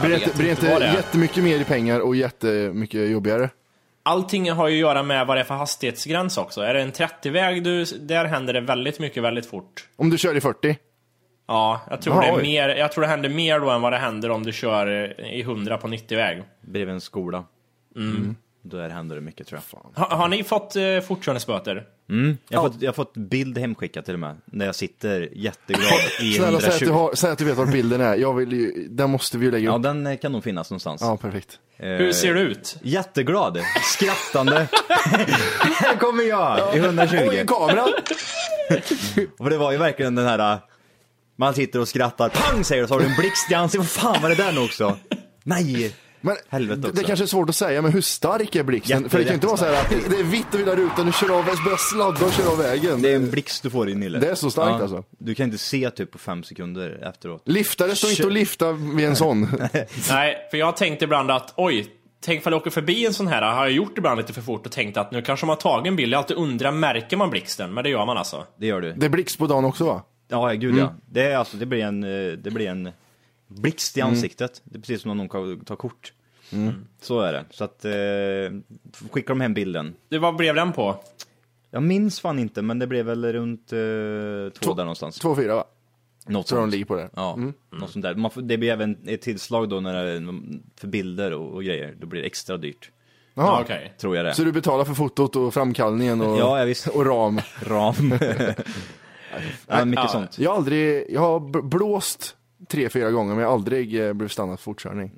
Blir 0.00 0.10
det 0.10 0.24
inte, 0.24 0.36
blir 0.36 0.50
inte 0.50 0.78
det 0.78 0.86
jättemycket 0.86 1.44
mer 1.44 1.60
i 1.60 1.64
pengar 1.64 2.00
och 2.00 2.16
jättemycket 2.16 3.10
jobbigare? 3.10 3.50
Allting 4.02 4.50
har 4.50 4.68
ju 4.68 4.74
att 4.74 4.80
göra 4.80 5.02
med 5.02 5.26
vad 5.26 5.36
det 5.36 5.40
är 5.40 5.44
för 5.44 5.54
hastighetsgräns 5.54 6.38
också. 6.38 6.60
Är 6.60 6.74
det 6.74 6.82
en 6.82 6.92
30-väg, 6.92 7.64
du, 7.64 7.84
där 7.84 8.24
händer 8.24 8.52
det 8.52 8.60
väldigt 8.60 8.98
mycket 8.98 9.22
väldigt 9.22 9.46
fort. 9.46 9.88
Om 9.96 10.10
du 10.10 10.18
kör 10.18 10.36
i 10.36 10.40
40? 10.40 10.76
Ja, 11.48 11.80
jag 11.90 12.02
tror, 12.02 12.14
Jaha, 12.14 12.22
det 12.22 12.28
är 12.28 12.36
oj. 12.36 12.42
mer, 12.42 12.68
jag 12.68 12.92
tror 12.92 13.02
det 13.02 13.08
händer 13.08 13.28
mer 13.28 13.60
då 13.60 13.70
än 13.70 13.80
vad 13.80 13.92
det 13.92 13.98
händer 13.98 14.30
om 14.30 14.42
du 14.42 14.52
kör 14.52 15.20
i 15.20 15.40
100 15.40 15.78
på 15.78 15.88
90-väg. 15.88 16.42
Bredvid 16.60 16.94
en 16.94 17.00
skola. 17.00 17.44
Mm. 17.96 18.36
Där 18.70 18.88
händer 18.88 19.16
det 19.16 19.22
mycket 19.22 19.46
tror 19.46 19.60
jag. 19.72 20.02
Ha, 20.04 20.16
har 20.16 20.28
ni 20.28 20.44
fått 20.44 20.76
eh, 20.76 21.00
fortkörningsböter? 21.00 21.84
Mm. 22.10 22.38
Jag, 22.48 22.60
har 22.60 22.68
fått, 22.68 22.82
jag 22.82 22.88
har 22.88 22.94
fått 22.94 23.16
bild 23.16 23.58
hemskickad 23.58 24.04
till 24.04 24.14
och 24.14 24.20
med. 24.20 24.36
När 24.44 24.66
jag 24.66 24.74
sitter 24.74 25.28
jätteglad 25.32 26.00
i 26.20 26.32
Snälla 26.36 26.60
säg 26.60 26.68
att, 26.68 26.82
120. 26.82 26.84
du 26.84 26.90
har, 26.90 27.14
säg 27.14 27.30
att 27.30 27.38
du 27.38 27.44
vet 27.44 27.56
var 27.56 27.66
bilden 27.66 28.00
är. 28.00 28.16
Jag 28.16 28.34
vill 28.34 28.52
ju, 28.52 28.88
den 28.90 29.10
måste 29.10 29.38
vi 29.38 29.44
ju 29.46 29.50
lägga 29.52 29.64
Ja, 29.70 29.76
upp. 29.76 29.82
den 29.82 30.06
eh, 30.06 30.16
kan 30.16 30.32
nog 30.32 30.44
finnas 30.44 30.70
någonstans. 30.70 31.00
Ja, 31.00 31.16
perfekt. 31.16 31.58
Hur 31.78 32.12
ser 32.12 32.34
du 32.34 32.40
ut? 32.40 32.76
Jätteglad, 32.82 33.58
skrattande. 33.96 34.58
Här 35.60 35.96
kommer 35.96 36.22
jag 36.24 36.76
i 36.76 36.78
120. 36.78 37.16
Oj, 37.30 37.44
kameran! 37.46 37.88
Och 39.38 39.50
det 39.50 39.58
var 39.58 39.72
ju 39.72 39.78
verkligen 39.78 40.14
den 40.14 40.26
här, 40.26 40.52
äh, 40.52 40.58
man 41.36 41.54
sitter 41.54 41.80
och 41.80 41.88
skrattar, 41.88 42.28
pang 42.28 42.64
säger 42.64 42.82
det, 42.82 42.88
så 42.88 42.94
har 42.94 43.00
du 43.00 43.06
en 43.06 43.16
blixt 43.18 43.50
i 43.50 43.54
ansiktet, 43.54 43.96
vad 43.96 44.14
fan 44.14 44.22
var 44.22 44.28
det 44.28 44.34
där 44.34 44.52
nu 44.52 44.60
också? 44.60 44.96
Nej! 45.44 45.94
Men 46.26 46.36
Helvete 46.48 46.80
det 46.80 46.88
också. 46.90 47.02
kanske 47.04 47.24
är 47.24 47.26
svårt 47.26 47.48
att 47.48 47.56
säga, 47.56 47.82
men 47.82 47.92
hur 47.92 48.00
stark 48.00 48.54
är 48.56 48.62
blixten? 48.62 48.98
Jätte- 48.98 49.10
För 49.10 49.18
det 49.18 49.24
kan 49.24 49.30
ju 49.30 49.34
inte 49.34 49.46
vara 49.46 49.56
så 49.56 49.64
här 49.64 49.80
att 49.80 49.90
det 50.10 50.18
är 50.18 50.22
vitt 50.24 50.54
och 50.54 50.60
vill 50.60 50.68
ha 50.68 50.74
rutan, 50.76 51.06
du 51.06 51.12
kör 51.12 51.38
av, 51.38 51.44
börjar 51.44 51.76
sladda 51.92 52.26
och 52.26 52.32
kör 52.32 52.52
av 52.52 52.58
vägen. 52.58 53.02
Det 53.02 53.10
är 53.12 53.16
en 53.16 53.30
blixt 53.30 53.62
du 53.62 53.70
får 53.70 53.88
i 53.88 53.94
nyllet. 53.94 54.20
Det 54.20 54.28
är 54.30 54.34
så 54.34 54.50
starkt 54.50 54.82
alltså. 54.82 55.04
Du 55.18 55.34
kan 55.34 55.44
inte 55.44 55.58
se 55.58 55.90
typ 55.90 56.10
på 56.12 56.18
fem 56.18 56.42
sekunder 56.42 57.08
efteråt. 57.08 57.42
Liftare 57.44 57.96
står 57.96 58.10
inte 58.10 58.24
och 58.24 58.30
lifta 58.32 58.72
vid 58.72 59.06
en 59.06 59.16
sån. 59.16 59.40
Nej, 60.10 60.48
för 60.50 60.56
jag 60.56 60.76
tänkte 60.76 61.04
ibland 61.04 61.30
att 61.30 61.52
oj, 61.56 61.86
tänk 62.24 62.40
ifall 62.40 62.52
jag 62.52 62.60
åker 62.60 62.70
förbi 62.70 63.06
en 63.06 63.14
sån 63.14 63.26
här, 63.26 63.42
har 63.42 63.64
jag 63.64 63.72
gjort 63.72 63.98
ibland 63.98 64.18
lite 64.18 64.32
för 64.32 64.42
fort 64.42 64.66
och 64.66 64.72
tänkt 64.72 64.96
att 64.96 65.10
nu 65.10 65.22
kanske 65.22 65.46
man 65.46 65.54
har 65.56 65.60
tagit 65.60 65.86
en 65.86 65.96
bild. 65.96 66.12
Jag 66.12 66.18
har 66.18 66.22
alltid 66.22 66.36
undrat, 66.36 66.74
märker 66.74 67.16
man 67.16 67.30
blixten? 67.30 67.74
Men 67.74 67.84
det 67.84 67.90
gör 67.90 68.06
man 68.06 68.16
alltså. 68.18 68.44
Det 68.60 68.66
gör 68.66 68.80
du. 68.80 68.92
Det 68.92 69.06
är 69.06 69.10
blixt 69.10 69.38
på 69.38 69.46
dagen 69.46 69.64
också 69.64 69.84
va? 69.84 70.02
Ja, 70.28 70.48
gud 70.48 70.76
ja. 70.78 70.94
Det, 71.10 71.22
är 71.22 71.36
alltså, 71.36 71.56
det, 71.56 71.66
blir 71.66 71.80
en, 71.84 72.04
eh, 72.04 72.32
det 72.32 72.50
blir 72.50 72.68
en 72.68 72.88
blixt 73.46 73.96
i 73.96 74.00
Mm. 74.00 74.12
ansiktet. 74.12 74.60
Det 74.64 74.76
är 74.78 74.80
precis 74.80 75.02
som 75.02 75.08
när 75.08 75.14
någon 75.14 75.28
kan 75.28 75.64
ta 75.64 75.76
kort. 75.76 76.12
Så 77.00 77.20
är 77.20 77.32
det. 77.32 77.44
Så 77.50 77.64
att, 77.64 77.84
eh, 77.84 77.90
skickar 79.10 79.28
de 79.28 79.40
hem 79.40 79.54
bilden. 79.54 79.94
Du, 80.08 80.18
vad 80.18 80.36
blev 80.36 80.54
den 80.54 80.72
på? 80.72 80.96
Jag 81.70 81.82
minns 81.82 82.20
fan 82.20 82.38
inte, 82.38 82.62
men 82.62 82.78
det 82.78 82.86
blev 82.86 83.06
väl 83.06 83.32
runt 83.32 83.72
eh, 83.72 83.78
två, 84.60 84.74
där 84.74 84.76
någonstans. 84.76 85.18
Två 85.18 85.36
fyra 85.36 85.54
va? 85.54 85.64
Något 86.26 86.46
Tror 86.46 86.58
de 86.58 86.62
sånt. 86.62 86.72
ligger 86.72 86.84
på 86.84 86.96
det. 86.96 87.10
Ja, 87.14 87.38
något 87.70 87.90
sånt 87.90 88.02
där. 88.02 88.14
Man 88.14 88.30
får, 88.30 88.42
det 88.42 88.58
blir 88.58 88.70
även 88.72 88.98
ett 89.08 89.22
tillslag 89.22 89.68
då 89.68 89.80
när 89.80 90.04
det 90.04 90.10
är 90.10 90.22
för 90.80 90.86
bilder 90.88 91.32
och, 91.32 91.54
och 91.54 91.64
grejer. 91.64 91.94
Då 92.00 92.06
blir 92.06 92.20
det 92.20 92.26
extra 92.26 92.56
dyrt. 92.56 92.90
Jaha. 93.34 93.46
Ja, 93.46 93.60
okej. 93.62 93.94
Tror 93.98 94.16
jag 94.16 94.24
det. 94.26 94.34
Så 94.34 94.44
du 94.44 94.52
betalar 94.52 94.84
för 94.84 94.94
fotot 94.94 95.36
och 95.36 95.54
framkallningen 95.54 96.20
och, 96.20 96.38
Ja, 96.38 96.58
ja, 96.58 96.64
visst. 96.64 96.86
och 96.86 97.06
ram? 97.06 97.40
Ram. 97.62 97.94
ja, 99.66 99.84
mycket 99.84 100.04
Ja. 100.04 100.08
sånt. 100.08 100.38
Jag 100.38 100.50
har 100.50 100.56
aldrig, 100.56 101.06
jag 101.10 101.20
har 101.20 101.40
b- 101.40 101.60
blåst 101.62 102.36
tre, 102.68 102.88
fyra 102.88 103.10
gånger 103.10 103.34
men 103.34 103.42
jag 103.42 103.48
har 103.48 103.54
aldrig 103.54 104.06
eh, 104.06 104.12
blivit 104.12 104.32
stannad 104.32 104.58
för 104.58 104.64
fortkörning. 104.64 105.10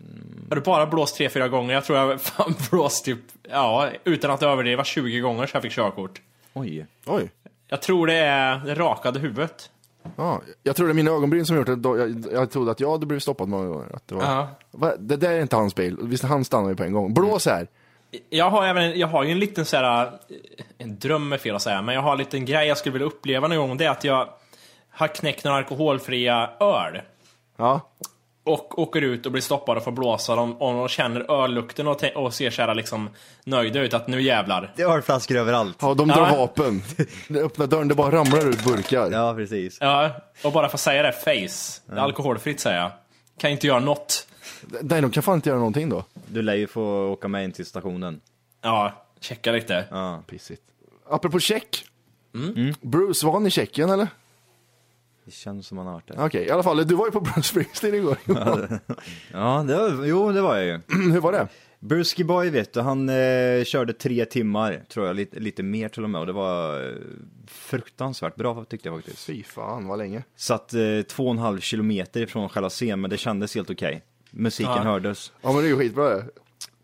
Har 0.48 0.56
du 0.56 0.62
bara 0.62 0.86
blåst 0.86 1.16
tre, 1.16 1.28
fyra 1.28 1.48
gånger? 1.48 1.74
Jag 1.74 1.84
tror 1.84 1.98
jag 1.98 2.20
fan 2.20 2.54
blåst 2.70 3.04
typ, 3.04 3.18
ja, 3.50 3.88
utan 4.04 4.30
att 4.30 4.42
överdriva, 4.42 4.84
20 4.84 5.20
gånger 5.20 5.46
så 5.46 5.56
jag 5.56 5.62
fick 5.62 5.72
körkort. 5.72 6.20
Oj. 6.52 6.86
Oj. 7.06 7.30
Jag 7.68 7.82
tror 7.82 8.06
det 8.06 8.14
är 8.14 8.58
det 8.58 8.74
rakade 8.74 9.18
huvudet. 9.18 9.70
Ja, 10.16 10.40
jag 10.62 10.76
tror 10.76 10.86
det 10.86 10.92
är 10.92 10.94
mina 10.94 11.10
ögonbryn 11.10 11.46
som 11.46 11.56
gjort 11.56 11.66
det. 11.66 11.76
Då- 11.76 11.98
Jag, 11.98 12.24
jag 12.32 12.50
trodde 12.50 12.70
att 12.70 12.80
jag 12.80 12.90
hade 12.90 13.06
blivit 13.06 13.22
stoppad 13.22 13.48
många 13.48 13.66
gånger. 13.66 13.96
Att 13.96 14.08
det, 14.08 14.14
var, 14.14 14.22
Ja. 14.22 14.48
Va? 14.70 14.92
det 14.98 15.16
där 15.16 15.30
är 15.32 15.40
inte 15.40 15.56
hans 15.56 15.74
bil. 15.74 15.96
Visst, 16.02 16.24
han 16.24 16.44
stannar 16.44 16.68
ju 16.70 16.76
på 16.76 16.82
en 16.84 16.92
gång. 16.92 17.14
Blås 17.14 17.46
här. 17.46 17.66
Jag 18.30 18.50
har, 18.50 18.64
även, 18.66 18.98
jag 18.98 19.06
har 19.08 19.24
ju 19.24 19.32
en 19.32 19.38
liten 19.38 19.64
så 19.64 19.76
här, 19.76 20.06
eh, 20.06 20.10
en 20.78 20.98
dröm 20.98 21.32
är 21.32 21.38
fel 21.38 21.56
att 21.56 21.62
säga, 21.62 21.82
men 21.82 21.94
jag 21.94 22.02
har 22.02 22.12
en 22.12 22.18
liten 22.18 22.44
grej 22.44 22.68
jag 22.68 22.78
skulle 22.78 22.92
vilja 22.92 23.06
uppleva 23.06 23.48
någon 23.48 23.68
gång. 23.68 23.76
Det 23.76 23.84
är 23.84 23.90
att 23.90 24.04
jag 24.04 24.28
har 24.90 25.08
knäckt 25.08 25.44
några 25.44 25.56
alkoholfria 25.58 26.50
öl. 26.60 27.00
Ja. 27.58 27.80
Och 28.44 28.78
åker 28.78 29.00
ut 29.02 29.26
och 29.26 29.32
blir 29.32 29.42
stoppad 29.42 29.76
och 29.76 29.84
får 29.84 29.92
blåsa 29.92 30.36
dem 30.36 30.52
och 30.62 30.74
de 30.74 30.88
känner 30.88 31.30
öllukten 31.30 31.88
och, 31.88 32.04
och 32.16 32.34
ser 32.34 32.50
så 32.50 32.62
här 32.62 32.74
liksom 32.74 33.10
nöjda 33.44 33.80
ut 33.80 33.94
att 33.94 34.08
nu 34.08 34.22
jävlar. 34.22 34.72
Det 34.76 34.82
har 34.82 35.00
flaskor 35.00 35.36
överallt. 35.36 35.76
ja, 35.80 35.94
de 35.94 36.08
drar 36.08 36.16
Ja. 36.32 36.36
vapen. 36.36 36.82
Det 37.28 37.40
öppnar 37.40 37.66
dörren, 37.66 37.88
det 37.88 37.94
bara 37.94 38.10
ramlar 38.16 38.48
ut 38.48 38.64
burkar. 38.64 39.10
Ja, 39.10 39.34
precis. 39.34 39.78
Ja, 39.80 40.10
och 40.44 40.52
bara 40.52 40.68
få 40.68 40.78
säga 40.78 41.02
det, 41.02 41.12
face. 41.12 41.80
Det 41.86 41.92
är 41.92 41.96
alkoholfritt 41.96 42.60
säger 42.60 42.78
jag. 42.78 42.90
Kan 43.38 43.50
inte 43.50 43.66
göra 43.66 43.80
något. 43.80 44.26
Nej, 44.80 45.00
de 45.02 45.10
kan 45.10 45.22
fan 45.22 45.34
inte 45.34 45.48
göra 45.48 45.58
någonting 45.58 45.88
då. 45.88 46.04
Du 46.26 46.42
lär 46.42 46.54
ju 46.54 46.66
få 46.66 47.08
åka 47.08 47.28
med 47.28 47.44
in 47.44 47.52
till 47.52 47.66
stationen. 47.66 48.20
Ja, 48.62 48.92
checka 49.20 49.52
lite. 49.52 49.84
Ja. 49.90 50.22
Pissigt. 50.26 50.62
Apropå 51.10 51.40
Tjeck. 51.40 51.84
Mm. 52.34 52.74
Bruce, 52.80 53.26
var 53.26 53.32
han 53.32 53.46
i 53.46 53.50
Tjeckien 53.50 53.90
eller? 53.90 54.08
Det 55.28 55.32
känns 55.34 55.66
som 55.66 55.76
man 55.76 55.86
har 55.86 55.92
hört 55.94 56.08
det. 56.08 56.14
Okej, 56.18 56.46
i 56.46 56.50
alla 56.50 56.62
fall, 56.62 56.86
du 56.86 56.94
var 56.94 57.06
ju 57.06 57.12
på 57.12 57.20
Bruce 57.20 57.42
Springsteen 57.42 57.94
igår. 57.94 58.16
Ja, 59.32 59.64
det 59.68 59.76
var, 59.76 60.04
jo 60.04 60.32
det 60.32 60.40
var 60.40 60.56
jag 60.56 60.66
ju. 60.66 60.80
Hur 61.12 61.20
var 61.20 61.32
det? 61.32 61.48
Brusky 61.80 62.24
Boy 62.24 62.50
vet 62.50 62.72
du, 62.72 62.80
han 62.80 63.08
eh, 63.08 63.64
körde 63.64 63.92
tre 63.92 64.24
timmar, 64.24 64.82
tror 64.88 65.06
jag, 65.06 65.16
lite, 65.16 65.40
lite 65.40 65.62
mer 65.62 65.88
till 65.88 66.04
och 66.04 66.10
med. 66.10 66.20
Och 66.20 66.26
det 66.26 66.32
var 66.32 66.80
eh, 66.90 66.94
fruktansvärt 67.46 68.36
bra 68.36 68.64
tyckte 68.64 68.88
jag 68.88 68.96
faktiskt. 68.98 69.24
Fy 69.26 69.42
fan, 69.42 69.86
vad 69.88 69.98
länge. 69.98 70.22
Satt 70.36 70.74
eh, 70.74 70.80
två 71.08 71.24
och 71.24 71.30
en 71.30 71.38
halv 71.38 71.60
kilometer 71.60 72.20
ifrån 72.20 72.48
själva 72.48 72.68
scenen, 72.70 73.00
men 73.00 73.10
det 73.10 73.16
kändes 73.16 73.54
helt 73.54 73.70
okej. 73.70 74.02
Musiken 74.30 74.72
Ja. 74.76 74.82
hördes. 74.82 75.32
Ja, 75.42 75.52
men 75.52 75.60
det 75.62 75.66
är 75.66 75.70
ju 75.70 75.76
skitbra 75.76 76.08
det. 76.08 76.24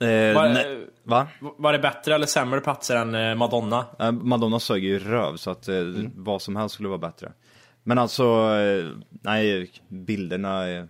Eh, 0.07 0.35
Var, 0.35 0.49
nej, 0.49 0.87
va? 1.03 1.27
var 1.41 1.73
det 1.73 1.79
bättre 1.79 2.15
eller 2.15 2.27
sämre 2.27 2.61
platser 2.61 2.97
än 2.97 3.15
eh, 3.15 3.35
Madonna? 3.35 3.87
Eh, 3.99 4.13
Madonna 4.13 4.61
sög 4.61 4.85
ju 4.85 4.99
röv, 4.99 5.37
så 5.37 5.51
att 5.51 5.69
eh, 5.69 5.77
Mm. 5.77 6.11
vad 6.15 6.43
som 6.43 6.57
helst 6.57 6.75
skulle 6.75 6.89
vara 6.89 6.99
bättre. 6.99 7.33
Men 7.85 7.99
alltså, 7.99 8.25
eh, 8.57 8.87
nej, 9.23 9.71
bilderna, 9.89 10.69
eh, 10.71 10.85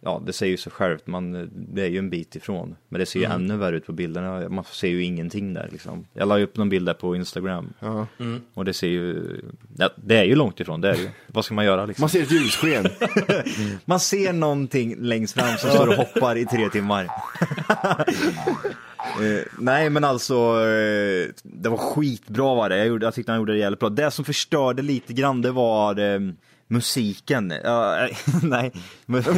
ja 0.00 0.22
det 0.26 0.32
säger 0.32 0.50
ju 0.50 0.56
sig 0.56 0.72
självt, 0.72 1.06
man, 1.06 1.34
eh, 1.34 1.46
det 1.52 1.82
är 1.82 1.88
ju 1.88 1.98
en 1.98 2.10
bit 2.10 2.36
ifrån. 2.36 2.76
Men 2.88 2.98
det 3.00 3.06
ser 3.06 3.20
ju 3.20 3.24
Mm. 3.26 3.40
ännu 3.44 3.56
värre 3.56 3.76
ut 3.76 3.86
på 3.86 3.92
bilderna, 3.92 4.48
man 4.48 4.64
ser 4.64 4.88
ju 4.88 5.04
ingenting 5.04 5.54
där 5.54 5.68
liksom. 5.72 6.06
Jag 6.12 6.28
la 6.28 6.38
upp 6.38 6.56
någon 6.56 6.68
bild 6.68 6.86
där 6.86 6.94
på 6.94 7.16
Instagram. 7.16 7.72
Ja. 7.80 8.06
Och 8.54 8.64
det 8.64 8.72
ser 8.72 8.86
ju, 8.88 9.40
ja, 9.78 9.90
det 9.96 10.16
är 10.16 10.24
ju 10.24 10.34
långt 10.34 10.60
ifrån, 10.60 10.80
det 10.80 10.90
är 10.90 10.94
ju. 10.96 11.08
Vad 11.26 11.44
ska 11.44 11.54
man 11.54 11.64
göra 11.64 11.86
liksom? 11.86 12.02
Man 12.02 12.08
ser 12.10 12.22
ett 12.22 12.30
ljussken. 12.32 12.86
Man 13.84 14.00
ser 14.00 14.32
någonting 14.32 14.94
längst 14.98 15.34
fram 15.34 15.56
som 15.58 15.70
står 15.70 15.86
och 15.88 15.94
hoppar 15.94 16.36
i 16.36 16.46
tre 16.46 16.68
timmar. 16.68 17.08
Eh, 18.98 19.44
nej 19.58 19.90
men 19.90 20.04
alltså, 20.04 20.34
eh, 20.34 21.28
det 21.42 21.68
var 21.68 21.76
skitbra 21.76 22.54
var 22.54 22.68
det. 22.68 22.76
Jag, 22.78 22.86
gjorde, 22.86 23.06
jag 23.06 23.14
tyckte 23.14 23.32
han 23.32 23.40
gjorde 23.40 23.52
det 23.52 23.58
jävligt 23.58 23.80
bra. 23.80 23.88
Det 23.88 24.10
som 24.10 24.24
förstörde 24.24 24.82
lite 24.82 25.12
grann 25.12 25.42
det 25.42 25.50
var 25.50 25.98
eh, 25.98 26.20
musiken. 26.68 27.54
Ja, 27.64 28.08
nej. 28.42 28.72
Men- 29.06 29.22
Det 29.22 29.30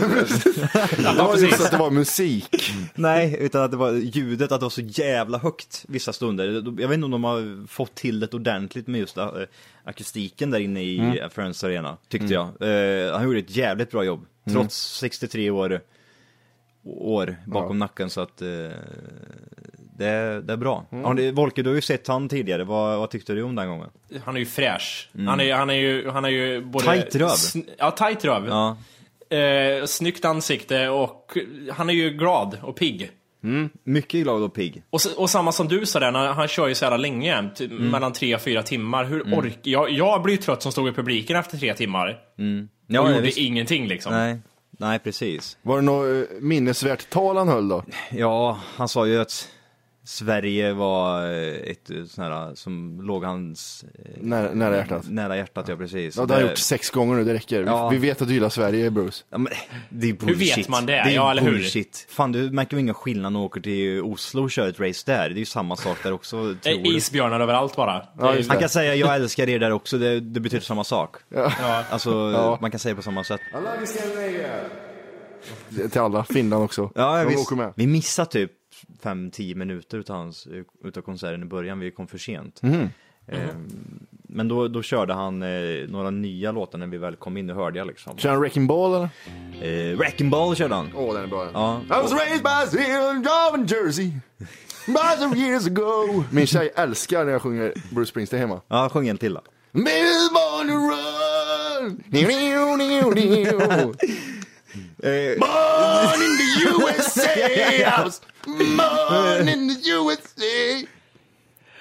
var 1.18 1.36
just 1.36 1.60
att 1.60 1.70
det 1.70 1.76
var 1.76 1.90
musik. 1.90 2.72
nej, 2.94 3.36
utan 3.40 3.62
att 3.62 3.70
det 3.70 3.76
var 3.76 3.92
ljudet, 3.92 4.52
att 4.52 4.60
det 4.60 4.64
var 4.64 4.70
så 4.70 4.80
jävla 4.80 5.38
högt 5.38 5.84
vissa 5.88 6.12
stunder. 6.12 6.46
Jag 6.80 6.88
vet 6.88 6.94
inte 6.94 7.04
om 7.04 7.10
de 7.10 7.24
har 7.24 7.66
fått 7.66 7.94
till 7.94 8.20
det 8.20 8.34
ordentligt 8.34 8.86
med 8.86 9.00
just 9.00 9.16
eh, 9.16 9.28
akustiken 9.84 10.50
där 10.50 10.58
inne 10.60 10.82
i 10.82 10.98
mm. 10.98 11.30
Friends 11.30 11.64
Arena, 11.64 11.96
tyckte 12.08 12.34
jag. 12.34 12.46
Eh, 12.46 13.12
han 13.12 13.24
gjorde 13.24 13.38
ett 13.38 13.56
jävligt 13.56 13.90
bra 13.90 14.04
jobb, 14.04 14.26
trots 14.52 14.98
63 14.98 15.50
år 15.50 15.80
år 16.84 17.36
bakom 17.46 17.78
nacken 17.78 18.10
så 18.10 18.20
att 18.20 18.42
eh, 18.42 18.48
det, 19.98 20.06
är- 20.06 20.40
det 20.40 20.52
är 20.52 20.56
bra. 20.56 20.86
Har 20.90 21.14
ni, 21.14 21.30
Volker, 21.30 21.62
du 21.62 21.68
har 21.70 21.74
ju 21.74 21.80
sett 21.82 22.08
han 22.08 22.28
tidigare, 22.28 22.64
vad, 22.64 22.98
vad 22.98 23.10
tyckte 23.10 23.32
du 23.32 23.42
om 23.42 23.54
den 23.54 23.68
gången? 23.68 23.88
Han 24.24 24.34
är 24.36 24.40
ju 24.40 24.46
fräsch. 24.46 25.10
Han, 25.26 25.40
är, 25.40 25.54
han 25.54 25.70
är 25.70 25.74
ju, 25.74 26.08
han 26.10 26.24
är 26.24 26.28
ju 26.28 26.60
både... 26.64 26.84
Tight 26.84 27.14
röv. 27.16 27.62
Ja, 27.78 27.90
tight 27.90 28.24
röv. 28.24 28.46
Ja, 28.48 28.76
Eh, 29.36 29.84
snyggt 29.84 30.24
ansikte 30.24 30.88
och 30.88 31.36
han 31.72 31.90
är 31.90 31.94
ju 31.94 32.10
glad 32.10 32.58
och 32.62 32.76
pigg. 32.76 33.10
mycket 33.84 34.22
glad 34.22 34.42
och 34.42 34.54
pigg. 34.54 34.82
Och, 34.90 35.00
och 35.16 35.30
samma 35.30 35.52
som 35.52 35.68
du 35.68 35.86
sa 35.86 36.00
där, 36.00 36.12
när 36.12 36.26
han 36.32 36.48
kör 36.48 36.68
ju 36.68 36.74
så 36.74 36.84
här 36.84 36.98
länge, 36.98 37.50
ty- 37.56 37.68
mellan 37.68 38.12
tre 38.12 38.34
och 38.34 38.40
fyra 38.40 38.62
timmar. 38.62 39.04
Hur 39.04 39.34
ork... 39.38 39.58
Jag, 39.62 39.90
jag 39.90 40.22
blir 40.22 40.34
ju 40.34 40.40
trött 40.42 40.62
som 40.62 40.72
stod 40.72 40.88
i 40.88 40.92
publiken 40.92 41.36
efter 41.36 41.58
tre 41.58 41.74
timmar. 41.74 42.18
Ja, 42.36 43.00
och 43.00 43.06
ja, 43.06 43.10
gjorde 43.10 43.20
visst. 43.22 43.38
ingenting 43.38 43.86
liksom. 43.88 44.12
Nej, 44.12 44.38
nej 44.80 44.98
precis. 44.98 45.56
Var 45.62 45.76
det 45.76 45.82
något 45.82 46.30
eh, 46.30 46.36
minnesvärt 46.40 47.10
tal 47.10 47.36
han 47.36 47.48
höll 47.48 47.68
då? 47.68 47.84
Ja, 48.10 48.58
han 48.76 48.88
sa 48.88 49.06
ju 49.06 49.20
att 49.20 49.48
Sverige 50.10 50.72
var 50.72 51.24
eh, 51.32 51.54
ett 51.70 51.90
eh, 51.90 51.96
sånt 52.04 52.18
här 52.28 52.54
som 52.54 53.00
låg 53.02 53.24
hans 53.24 53.84
eh, 53.94 54.10
Nära, 54.20 54.54
nära 54.54 54.76
hjärtat. 54.76 55.08
nära 55.10 55.36
hjärtat, 55.36 55.68
ja 55.68 55.76
precis. 55.76 56.16
Ja, 56.16 56.26
det 56.26 56.34
har 56.34 56.40
jag 56.40 56.48
gjort 56.50 56.58
sex 56.58 56.90
gånger 56.90 57.14
nu, 57.16 57.24
det 57.24 57.34
räcker. 57.34 57.64
Ja. 57.64 57.88
Vi, 57.88 57.98
vi 57.98 58.06
vet 58.08 58.22
att 58.22 58.28
du 58.28 58.34
gillar 58.34 58.48
Sverige, 58.48 58.90
Bruce. 58.90 59.24
Ja, 59.30 59.38
men, 59.38 59.52
det 59.88 60.08
är 60.08 60.12
bullshit. 60.12 60.58
vet 60.58 60.68
man 60.68 60.86
det? 60.86 60.92
Det 60.92 60.98
är 60.98 61.10
Ja, 61.10 61.30
eller 61.30 61.42
hur? 61.42 61.50
bullshit. 61.50 62.06
Fan, 62.10 62.32
du 62.32 62.50
märker 62.50 62.76
väl 62.76 62.80
ingen 62.82 62.94
skillnad 62.94 63.32
när 63.32 63.40
du 63.40 63.46
åker 63.46 63.60
till 63.60 64.00
Oslo 64.02 64.42
och 64.42 64.50
kör 64.50 64.68
ett 64.68 64.80
race 64.80 65.02
där? 65.06 65.28
Det 65.28 65.34
är 65.34 65.38
ju 65.38 65.44
samma 65.44 65.76
sak 65.76 65.96
där 66.02 66.12
också, 66.12 66.36
Eh, 66.36 66.56
tror. 66.74 66.86
Isbjörnar 66.96 67.40
överallt 67.40 67.76
bara. 67.76 68.02
Ja, 68.18 68.34
Han 68.48 68.58
kan 68.58 68.68
säga 68.68 68.94
jag 68.94 69.14
älskar 69.16 69.48
er 69.48 69.58
där 69.58 69.72
också, 69.72 69.98
det, 69.98 70.20
det 70.20 70.40
betyder 70.40 70.64
samma 70.64 70.84
sak. 70.84 71.16
Ja. 71.34 71.52
Alltså, 71.90 72.10
Ja. 72.10 72.58
man 72.60 72.70
kan 72.70 72.80
säga 72.80 72.94
på 72.94 73.02
samma 73.02 73.24
sätt. 73.24 73.40
Det 75.68 75.82
är 75.82 75.88
Till 75.88 76.00
alla, 76.00 76.24
Finland 76.24 76.64
också. 76.64 76.90
Ja, 76.94 77.24
vi, 77.28 77.36
vi 77.76 77.86
missade 77.86 78.30
typ 78.30 78.52
5-10 79.02 79.54
minuter 79.54 79.98
utav, 79.98 80.16
hans, 80.16 80.48
utav 80.84 81.02
konserten 81.02 81.42
i 81.42 81.46
början, 81.46 81.78
vi 81.80 81.90
kom 81.90 82.06
för 82.06 82.18
sent. 82.18 82.62
Mhm. 82.62 82.88
Ehm, 83.26 83.68
men 84.22 84.48
då, 84.48 84.68
då 84.68 84.82
körde 84.82 85.14
han 85.14 85.42
eh, 85.42 85.88
några 85.88 86.10
nya 86.10 86.52
låtar 86.52 86.78
när 86.78 86.86
vi 86.86 86.98
väl 86.98 87.16
kom 87.16 87.36
in, 87.36 87.46
nu 87.46 87.52
hörde 87.52 87.78
jag 87.78 87.86
liksom. 87.86 88.18
Kör 88.18 88.30
han 88.30 88.40
Wrecking 88.40 88.66
Ball 88.66 88.94
eller? 88.94 89.08
Eh, 89.90 89.96
Wrecking 89.96 90.30
Ball 90.30 90.56
körde 90.56 90.74
han. 90.74 90.90
Åh, 90.94 91.14
den 91.14 91.22
är 91.22 91.26
bra. 91.26 91.48
Ja. 91.52 91.80
I 91.86 91.88
was 91.88 92.12
raised 92.12 92.42
by 92.42 92.78
Job 93.14 93.54
and 93.54 93.70
Jersey. 93.70 94.12
By 94.86 95.40
years 95.40 95.66
ago. 95.66 96.24
Min 96.30 96.46
tjej 96.46 96.72
älskar 96.76 97.24
när 97.24 97.32
jag 97.32 97.42
sjunger 97.42 97.72
Bruce 97.90 98.10
Springsteen 98.10 98.40
hemma. 98.40 98.60
Ja, 98.68 98.88
sjung 98.88 99.08
en 99.08 99.18
till 99.18 99.34
då. 99.34 99.40
Baby's 99.72 100.30
born 100.32 100.68
to 100.68 100.74
run. 100.74 102.04
Born 105.38 106.22
in 106.22 106.36
the 106.38 106.48
USA. 106.70 107.30
I 107.30 108.04
was 108.04 108.20
born 108.46 109.48
in 109.48 109.68
the 109.74 109.90
USA. 109.90 110.86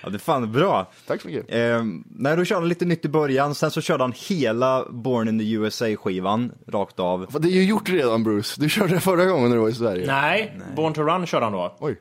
ja, 0.04 0.10
det 0.10 0.16
är 0.16 0.20
fan 0.20 0.52
bra. 0.52 0.92
Tack 1.08 1.22
så 1.22 1.28
mycket. 1.28 1.46
Eh, 1.56 1.84
nej, 2.16 2.38
då 2.38 2.46
körde 2.46 2.62
han 2.62 2.70
lite 2.70 2.86
nytt 2.86 3.06
i 3.06 3.10
början, 3.10 3.56
sen 3.56 3.72
så 3.72 3.82
körde 3.82 4.04
han 4.04 4.14
hela 4.30 4.86
Born 4.90 5.28
in 5.28 5.40
the 5.40 5.52
USA-skivan 5.52 6.52
rakt 6.68 7.00
av. 7.00 7.28
För 7.32 7.40
Det 7.40 7.48
är 7.48 7.52
ju 7.52 7.64
gjort 7.66 7.90
redan 7.90 8.24
Bruce. 8.24 8.62
Du 8.62 8.70
körde 8.70 8.94
det 8.94 9.00
förra 9.00 9.26
gången 9.26 9.50
när 9.50 9.56
du 9.56 9.62
var 9.62 9.70
i 9.70 9.74
Sverige. 9.74 10.08
Nej, 10.08 10.60
Born 10.76 10.94
to 10.94 11.02
Run 11.02 11.26
körde 11.26 11.46
han 11.46 11.54
då. 11.54 11.78
Oj. 11.80 12.00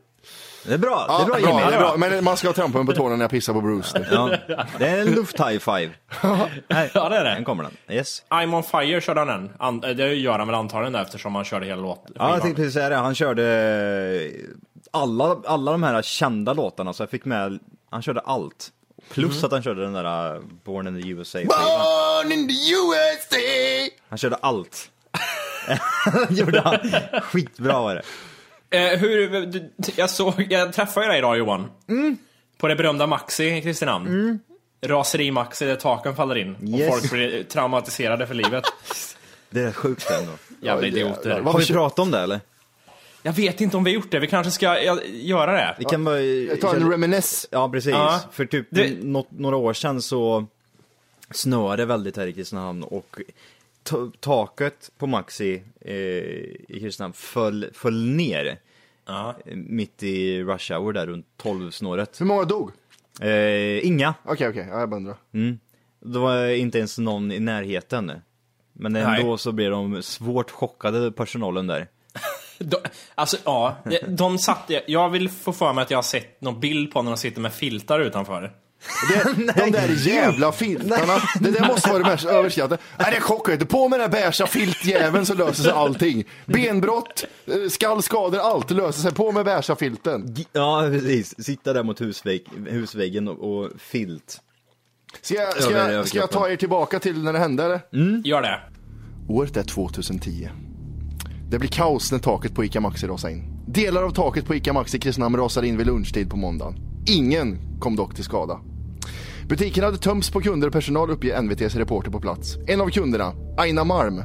Det 0.68 0.74
är 0.74 0.78
bra, 0.78 1.06
det 1.08 1.22
är 1.22 1.26
bra 1.26 1.26
bra, 1.26 1.38
Jimmy. 1.38 1.70
det 1.70 1.74
är 1.76 1.78
bra. 1.78 1.94
Men 1.96 2.24
man 2.24 2.36
ska 2.36 2.52
trampa 2.52 2.78
mig 2.78 2.86
på 2.86 2.92
tårna 2.92 3.16
när 3.16 3.24
jag 3.24 3.30
pissar 3.30 3.52
på 3.52 3.60
Bruce. 3.60 4.06
Ja, 4.10 4.30
det 4.78 4.86
är 4.88 4.98
en 5.00 5.08
luft-high 5.08 5.58
five. 5.58 5.92
Ja, 6.94 7.08
det 7.08 7.16
är 7.16 7.24
Den 7.24 7.38
det. 7.38 7.44
kommer 7.44 7.62
den. 7.64 7.96
Yes. 7.96 8.22
I'm 8.28 8.54
on 8.54 8.62
fire 8.62 9.00
körde 9.00 9.20
han 9.20 9.28
den. 9.28 9.50
An- 9.58 9.84
eh, 9.84 9.90
det 9.90 10.14
gör 10.14 10.38
han 10.38 10.46
väl 10.48 10.54
antagligen 10.54 10.92
där, 10.92 11.02
eftersom 11.02 11.34
han 11.34 11.44
körde 11.44 11.66
hela 11.66 11.82
låten. 11.82 12.12
Ja, 12.18 12.32
jag 12.32 12.42
tänkte 12.42 12.60
precis 12.62 12.74
säga 12.74 12.88
det. 12.88 12.96
Han 12.96 13.14
körde 13.14 14.30
alla, 14.90 15.36
alla 15.46 15.72
de 15.72 15.82
här 15.82 16.02
kända 16.02 16.52
låtarna, 16.52 16.92
så 16.92 17.02
jag 17.02 17.10
fick 17.10 17.24
med, 17.24 17.58
han 17.90 18.02
körde 18.02 18.20
allt. 18.20 18.68
Plus 19.12 19.44
att 19.44 19.52
han 19.52 19.62
körde 19.62 19.82
den 19.82 19.92
där 19.92 20.34
uh, 20.36 20.42
Born 20.64 20.86
in 20.88 21.02
the 21.02 21.08
USA 21.08 21.38
skivan. 21.38 21.58
Born 21.58 22.32
in 22.32 22.48
the 22.48 22.54
USA. 22.54 23.90
Han 24.08 24.18
körde 24.18 24.36
allt. 24.36 24.90
gjorde 26.30 26.60
han. 26.60 26.78
Skitbra 27.22 27.80
var 27.80 27.94
det. 27.94 28.02
Eh, 28.70 28.98
hur, 28.98 29.46
du, 29.46 29.70
jag, 29.96 30.10
såg, 30.10 30.46
jag 30.50 30.72
träffade 30.72 31.06
dig 31.06 31.18
idag 31.18 31.38
Johan. 31.38 31.70
På 32.58 32.68
det 32.68 32.76
berömda 32.76 33.06
Maxi 33.06 33.44
i 33.56 33.62
Kristinehamn. 33.62 34.38
Raseri-Maxi 34.80 35.66
där 35.66 35.76
taken 35.76 36.16
faller 36.16 36.34
in. 36.38 36.56
Yes. 36.68 36.88
Och 36.88 36.94
folk 36.98 37.12
blir 37.12 37.42
traumatiserade 37.42 38.26
för 38.26 38.34
livet. 38.34 38.64
Det 39.50 39.60
är 39.60 39.72
sjukt 39.72 40.10
ändå. 40.10 40.32
Jävla 40.60 40.82
Ja, 40.82 40.88
idioter. 40.88 41.40
Har 41.40 41.58
vi 41.58 41.66
pratat 41.66 41.98
om 41.98 42.10
det 42.10 42.18
eller? 42.18 42.40
Jag 43.22 43.32
vet 43.32 43.60
inte 43.60 43.76
om 43.76 43.84
vi 43.84 43.90
har 43.90 43.94
gjort 43.94 44.10
det, 44.10 44.18
vi 44.18 44.26
kanske 44.26 44.50
ska 44.50 44.82
ja, 44.82 44.98
göra 45.04 45.52
det. 45.52 45.74
Vi 45.78 45.84
kan 45.84 46.04
bara... 46.04 46.16
Ta 46.60 46.74
en 46.76 46.90
reminisce. 46.90 47.48
Ja, 47.50 47.68
precis. 47.68 47.92
Ja. 47.92 48.20
För 48.32 48.46
typ 48.46 48.66
Det- 48.70 49.04
nå- 49.04 49.26
några 49.30 49.56
år 49.56 49.72
sedan 49.72 50.02
så 50.02 50.46
snöade 51.30 51.82
det 51.82 51.86
väldigt 51.86 52.16
här 52.16 52.26
i 52.26 52.32
Kristinehamn 52.32 52.82
och 52.82 53.18
taket 54.20 54.90
på 54.98 55.06
Maxi 55.06 55.62
eh, 55.80 55.94
i 55.94 56.78
Kristinehamn 56.80 57.12
föll, 57.12 57.66
föll 57.72 58.04
ner. 58.06 58.60
Ja. 59.06 59.34
eh, 59.46 59.56
Mitt 59.56 60.02
i 60.02 60.42
rush 60.42 60.72
hour 60.72 60.92
där 60.92 61.06
runt 61.06 61.26
12-snåret. 61.42 62.20
Hur 62.20 62.26
många 62.26 62.44
dog? 62.44 62.70
Eh, 63.20 63.86
inga. 63.86 64.14
Okej, 64.24 64.48
okej, 64.48 64.66
ja, 64.70 64.80
jag 64.80 64.88
bara 64.90 64.96
undrar. 64.96 65.16
Det 66.00 66.18
var 66.18 66.46
inte 66.48 66.78
ens 66.78 66.98
någon 66.98 67.32
i 67.32 67.40
närheten. 67.40 68.12
Men 68.72 68.96
ändå 68.96 69.28
Nej. 69.28 69.38
så 69.38 69.52
blev 69.52 69.70
de 69.70 70.02
svårt 70.02 70.50
chockade, 70.50 71.12
personalen 71.12 71.66
där. 71.66 71.88
De, 72.58 72.76
alltså 73.14 73.36
ja, 73.44 73.76
de, 73.84 73.98
de 74.08 74.38
satt, 74.38 74.70
jag 74.86 75.10
vill 75.10 75.28
få 75.28 75.52
för 75.52 75.72
mig 75.72 75.82
att 75.82 75.90
jag 75.90 75.98
har 75.98 76.02
sett 76.02 76.40
någon 76.40 76.60
bild 76.60 76.92
på 76.92 77.02
när 77.02 77.10
de 77.10 77.16
sitter 77.16 77.40
med 77.40 77.52
filtar 77.52 78.00
utanför. 78.00 78.52
Det, 79.08 79.52
de 79.64 79.70
där 79.70 80.08
jävla 80.08 80.52
filtarna, 80.52 81.22
det 81.40 81.50
där 81.50 81.66
måste 81.66 81.88
vara 81.88 82.02
det 82.02 82.10
mest 82.10 82.24
överskattade. 82.24 82.82
Nej, 82.98 83.08
det 83.10 83.16
är 83.16 83.20
chockande. 83.20 83.66
På 83.66 83.88
med 83.88 84.00
den 84.00 84.10
där 84.10 84.20
beiga 84.20 84.46
filtjäveln 84.46 85.26
så 85.26 85.34
löser 85.34 85.62
sig 85.62 85.72
allting. 85.72 86.24
Benbrott, 86.46 87.24
eh, 87.46 87.54
skallskador, 87.70 88.38
allt 88.38 88.70
löser 88.70 89.00
sig. 89.00 89.12
På 89.12 89.32
med 89.32 89.44
beiga 89.44 89.76
filten. 89.76 90.36
Ja, 90.52 90.88
precis. 90.92 91.44
Sitta 91.44 91.72
där 91.72 91.82
mot 91.82 92.00
husvägg, 92.00 92.44
husväggen 92.66 93.28
och, 93.28 93.62
och 93.62 93.70
filt. 93.78 94.40
Ska 95.22 95.34
jag, 95.34 95.62
ska, 95.62 95.92
jag, 95.92 96.08
ska 96.08 96.18
jag 96.18 96.30
ta 96.30 96.48
er 96.48 96.56
tillbaka 96.56 96.98
till 96.98 97.22
när 97.22 97.32
det 97.32 97.38
hände 97.38 97.64
eller? 97.64 97.80
Gör 98.24 98.42
det. 98.42 98.60
Året 99.28 99.56
är 99.56 99.62
2010. 99.62 100.48
Det 101.50 101.58
blir 101.58 101.70
kaos 101.70 102.12
när 102.12 102.18
taket 102.18 102.54
på 102.54 102.64
ICA 102.64 102.80
Maxi 102.80 103.06
rasar 103.06 103.28
in. 103.28 103.64
Delar 103.66 104.02
av 104.02 104.10
taket 104.10 104.46
på 104.46 104.54
ICA 104.54 104.72
Maxi 104.72 104.96
i 104.96 105.00
Kristinehamn 105.00 105.36
rasar 105.36 105.62
in 105.62 105.76
vid 105.76 105.86
lunchtid 105.86 106.30
på 106.30 106.36
måndagen. 106.36 106.74
Ingen 107.06 107.78
kom 107.80 107.96
dock 107.96 108.14
till 108.14 108.24
skada. 108.24 108.60
Butiken 109.48 109.84
hade 109.84 109.98
tömts 109.98 110.30
på 110.30 110.40
kunder 110.40 110.66
och 110.66 110.72
personal 110.72 111.10
uppger 111.10 111.42
NVTs 111.42 111.74
reporter 111.74 112.10
på 112.10 112.20
plats. 112.20 112.56
En 112.66 112.80
av 112.80 112.88
kunderna, 112.88 113.32
Aina 113.56 113.84
Malm, 113.84 114.22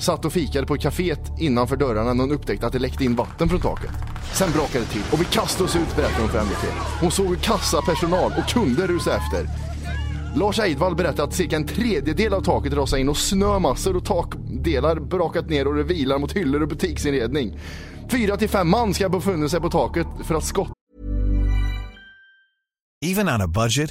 satt 0.00 0.24
och 0.24 0.32
fikade 0.32 0.66
på 0.66 0.76
kaféet 0.76 1.32
innanför 1.38 1.76
dörrarna 1.76 2.14
när 2.14 2.24
hon 2.24 2.32
upptäckte 2.32 2.66
att 2.66 2.72
det 2.72 2.78
läckte 2.78 3.04
in 3.04 3.16
vatten 3.16 3.48
från 3.48 3.60
taket. 3.60 3.90
Sen 4.32 4.52
brakade 4.52 4.84
det 4.84 4.90
till 4.90 5.02
och 5.12 5.20
vi 5.20 5.24
kastade 5.24 5.64
oss 5.64 5.76
ut 5.76 5.96
berättar 5.96 6.20
hon 6.20 6.28
för 6.28 6.44
NVT. 6.44 6.64
Hon 7.00 7.10
såg 7.10 7.26
hur 7.26 7.36
kassapersonal 7.36 8.32
och 8.38 8.48
kunder 8.48 8.86
rusade 8.86 9.16
efter. 9.16 9.46
Lars 10.38 10.58
Eidvall 10.58 10.96
berättar 10.96 11.24
att 11.24 11.34
cirka 11.34 11.56
en 11.56 11.66
tredjedel 11.66 12.34
av 12.34 12.40
taket 12.42 12.72
rasade 12.72 13.00
in 13.00 13.08
och 13.08 13.16
snömassor 13.16 13.96
och 13.96 14.04
takdelar 14.04 15.00
brakat 15.00 15.50
ner 15.50 15.66
och 15.66 15.74
det 15.74 15.82
vilar 15.82 16.18
mot 16.18 16.32
hyllor 16.32 16.62
och 16.62 16.68
butiksinredning. 16.68 17.58
Fyra 18.10 18.36
till 18.36 18.48
fem 18.48 18.70
man 18.70 18.94
ska 18.94 19.04
ha 19.04 19.10
befunnit 19.10 19.50
sig 19.50 19.60
på 19.60 19.70
taket 19.70 20.06
för 20.24 20.34
att 20.34 20.44
skotta 20.44 20.72
Even 23.04 23.28
on 23.28 23.40
a 23.40 23.46
budget, 23.46 23.90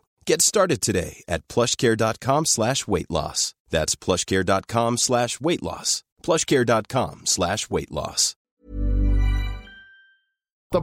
Get 0.29 0.41
started 0.41 0.81
today 0.81 1.23
at 1.27 1.47
plushcare.com 1.47 2.45
slash 2.45 2.87
weight 2.87 3.09
loss. 3.09 3.53
That's 3.71 3.95
plushcare.com 3.95 4.97
slash 4.97 5.39
weight 5.41 5.63
loss. 5.63 6.03
plushcare.com 6.23 7.21
slash 7.25 7.69
weight 7.69 7.91
loss. 7.91 8.35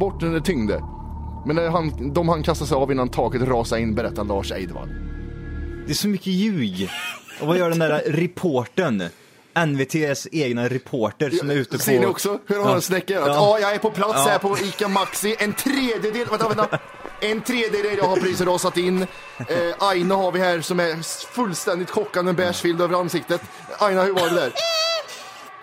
bort 0.00 0.22
när 0.22 0.30
det 0.30 0.40
tyngde. 0.40 0.82
Men 1.46 1.56
när 1.56 1.68
han, 1.68 2.12
de 2.12 2.28
han 2.28 2.42
kastade 2.42 2.68
sig 2.68 2.76
av 2.76 2.92
innan 2.92 3.08
taket 3.08 3.42
rasade 3.42 3.80
in 3.80 3.94
berättar 3.94 4.24
Lars 4.24 4.52
Eidvall. 4.52 4.88
Det 5.86 5.92
är 5.92 5.94
så 5.94 6.08
mycket 6.08 6.26
ljug. 6.26 6.90
Och 7.40 7.46
vad 7.46 7.58
gör 7.58 7.70
den 7.70 7.78
där 7.78 8.02
reporten? 8.06 9.02
NVTs 9.66 10.28
egna 10.32 10.68
reporter 10.68 11.30
som 11.30 11.50
är 11.50 11.54
ute 11.54 11.76
på... 11.76 11.82
Ser 11.82 12.00
ni 12.00 12.06
också 12.06 12.38
hur 12.46 12.64
han 12.64 12.82
snäcker? 12.82 13.20
Att 13.20 13.26
Ja. 13.26 13.34
ja. 13.34 13.58
jag 13.60 13.74
är 13.74 13.78
på 13.78 13.90
plats 13.90 14.14
Ja. 14.16 14.30
här 14.30 14.38
på 14.38 14.58
ICA 14.58 14.88
Maxi. 14.88 15.36
En 15.38 15.52
tredjedel, 15.52 16.26
vänta, 16.30 16.48
vänta. 16.48 16.78
En 17.20 17.40
tredjedel 17.42 18.00
har 18.00 18.16
precis 18.16 18.40
rasat 18.40 18.76
in. 18.76 19.02
Eh, 19.38 19.46
Aina 19.78 20.14
har 20.14 20.32
vi 20.32 20.38
här 20.40 20.60
som 20.60 20.80
är 20.80 21.02
fullständigt 21.34 21.90
chockad 21.90 22.24
med 22.24 22.34
bärsfild 22.34 22.80
över 22.80 22.98
ansiktet. 23.00 23.40
Aina, 23.78 24.02
hur 24.02 24.12
var 24.12 24.28
det 24.28 24.34
där? 24.34 24.52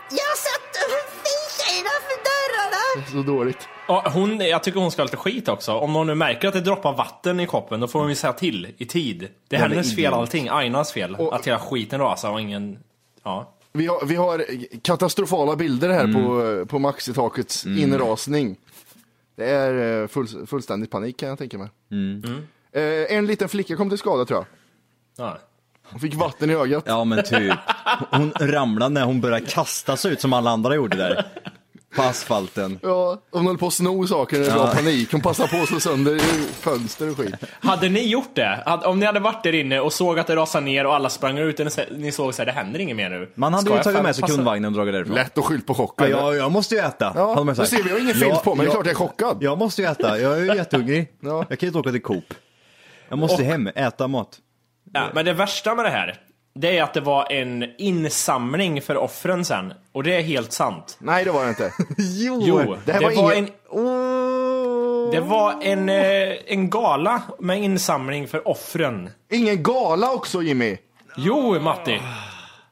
Jag 0.10 0.38
satt 0.38 0.76
och 0.76 1.12
fikade 1.24 1.80
innanför 1.80 2.18
dörrarna. 2.26 3.12
Så 3.26 3.32
dåligt. 3.32 3.68
Ja, 3.88 4.10
hon, 4.14 4.40
jag 4.40 4.64
tycker 4.64 4.80
hon 4.80 4.92
ska 4.92 5.02
ha 5.02 5.06
lite 5.06 5.18
skit 5.18 5.48
också. 5.50 5.72
Om 5.74 5.94
någon 5.94 6.08
nu 6.08 6.16
märker 6.16 6.48
att 6.48 6.54
det 6.54 6.62
droppar 6.62 6.94
vatten 6.94 7.40
i 7.40 7.48
koppen, 7.48 7.80
då 7.80 7.88
får 7.88 8.00
hon 8.00 8.10
ju 8.10 8.16
säga 8.16 8.34
till 8.34 8.74
i 8.78 8.86
tid. 8.86 9.28
Det 9.48 9.56
är 9.56 9.60
Jävla 9.60 9.76
hennes 9.76 9.96
fel 9.96 10.14
allting, 10.14 10.50
Ainas 10.52 10.92
fel. 10.92 11.16
Och- 11.16 11.36
att 11.36 11.48
hela 11.48 11.60
skiten 11.60 12.00
rasar 12.00 12.32
och 12.32 12.42
ingen... 12.42 12.80
Ja. 13.24 13.52
Vi 13.74 13.88
har, 13.88 14.06
vi 14.06 14.16
har 14.16 14.46
katastrofala 14.82 15.56
bilder 15.56 15.90
här 15.90 16.04
på, 16.14 16.66
på 16.66 16.80
Maxi-takets 16.80 17.66
inrasning. 17.80 18.58
Det 19.36 19.46
är 19.50 20.02
eh, 20.02 20.08
full, 20.08 20.48
fullständig 20.48 20.90
panik 20.90 21.18
kan 21.20 21.30
jag 21.30 21.38
tänka 21.38 21.58
mig. 21.58 21.70
Eh, 22.72 23.18
en 23.18 23.26
liten 23.26 23.50
flicka 23.50 23.76
kom 23.76 23.90
till 23.90 23.98
skada 23.98 24.26
tror 24.26 24.40
jag. 24.40 25.28
ja. 25.28 25.40
Hon 25.92 26.00
fick 26.00 26.16
vatten 26.16 26.50
i 26.50 26.54
ögat. 26.54 26.84
Ja 26.88 27.04
men 27.04 27.24
typ. 27.24 27.54
Hon 28.12 28.32
ramlade 28.40 28.94
när 28.94 29.04
hon 29.06 29.22
började 29.22 29.46
kasta 29.46 29.98
sig 29.98 30.12
ut 30.14 30.22
som 30.22 30.34
alla 30.34 30.50
andra 30.52 30.76
gjorde 30.76 30.98
där. 30.98 31.26
På 31.96 32.02
asfalten. 32.02 32.80
Ja, 32.84 33.18
hon 33.32 33.48
höll 33.48 33.58
på 33.58 33.68
att 33.68 33.74
sno 33.74 34.08
saker 34.08 34.40
när 34.40 34.46
det 34.46 34.52
var 34.58 34.74
panik. 34.74 35.12
Hon 35.12 35.22
passade 35.22 35.50
på 35.50 35.58
att 35.58 35.68
slå 35.68 35.80
sönder 35.80 36.20
fönster 36.54 37.10
och 37.12 37.18
skit. 37.18 37.36
Hade 37.60 37.90
ni 37.90 38.08
gjort 38.08 38.36
det? 38.36 38.64
Om 38.86 39.00
ni 39.00 39.06
hade 39.06 39.20
varit 39.20 39.44
där 39.44 39.56
inne 39.56 39.80
och 39.80 39.94
såg 39.94 40.20
att 40.20 40.28
det 40.28 40.36
rasade 40.36 40.66
ner 40.66 40.86
och 40.86 40.96
alla 40.96 41.10
sprang 41.10 41.38
ut 41.38 41.60
och 41.60 41.68
ni- 41.92 42.12
såg 42.12 42.34
så 42.34 42.42
här, 42.42 42.46
det 42.46 42.52
händer 42.52 42.80
inget 42.80 42.96
mer 42.98 43.10
nu. 43.10 43.32
Man 43.36 43.54
hade 43.54 43.66
Ska 43.66 43.78
ju 43.78 43.84
tagit 43.84 44.04
med 44.04 44.16
sig 44.16 44.22
passa- 44.22 44.34
kundvagnen 44.36 44.66
och 44.66 44.78
dragit 44.78 44.94
därifrån. 44.94 45.16
Lätt 45.16 45.38
att 45.38 45.46
skylla 45.46 45.62
på 45.68 45.74
Ja, 45.74 45.78
chocken. 45.78 46.10
jag, 46.10 46.36
jag 46.36 46.52
måste 46.52 46.76
ju 46.76 46.82
äta. 46.82 47.12
Ja, 47.16 47.44
man 47.44 47.56
du 47.56 47.66
ser, 47.66 47.84
vi 47.84 47.90
har 47.90 48.00
ingen 48.00 48.16
filt 48.16 48.44
på 48.44 48.56
mig, 48.56 48.66
det 48.66 48.70
är 48.70 48.74
klart 48.74 48.86
jag 48.86 48.92
är 48.94 48.98
chockad. 48.98 49.38
Jag 49.42 49.58
måste 49.58 49.82
ju 49.82 49.88
äta, 49.88 50.20
jag 50.20 50.34
är 50.40 50.44
ju 50.44 50.46
jättehungrig. 50.56 51.08
Ja. 51.20 51.46
Jag 51.50 51.60
kan 51.60 51.68
ju 51.68 51.68
inte 51.68 51.80
åka 51.80 51.92
till 51.92 52.02
Coop. 52.02 52.34
Jag 53.10 53.18
måste 53.20 53.44
hem, 53.44 53.68
äta 53.68 54.08
mat. 54.08 54.38
Ja, 54.94 55.04
men 55.14 55.26
det 55.26 55.34
värsta 55.34 55.76
med 55.76 55.86
det 55.86 55.90
här, 55.92 56.16
det 56.60 56.78
är 56.78 56.84
att 56.84 56.94
det 56.94 57.02
var 57.02 57.32
en 57.32 57.66
insamling 57.78 58.82
för 58.82 58.98
offren 58.98 59.46
sen. 59.46 59.74
Och 59.92 60.04
det 60.04 60.16
är 60.16 60.22
helt 60.22 60.52
sant. 60.52 60.98
Nej, 61.00 61.26
det 61.26 61.32
var 61.32 61.44
det 61.44 61.50
inte. 61.50 61.74
Jo, 61.98 62.40
det 62.40 62.80
det, 62.86 62.94
här 62.94 63.02
var, 63.02 63.24
var 63.24 63.34
en... 63.34 63.50
Det 65.12 65.20
var 65.20 65.62
en, 65.62 65.90
eh, 65.90 66.36
en 66.46 66.70
gala 66.70 67.22
med 67.40 67.64
insamling 67.64 68.28
för 68.28 68.48
offren. 68.48 69.10
Ingen 69.32 69.64
gala 69.64 70.14
också 70.14 70.42
Jimmy. 70.42 70.78
Jo, 71.18 71.60
Matti. 71.60 72.02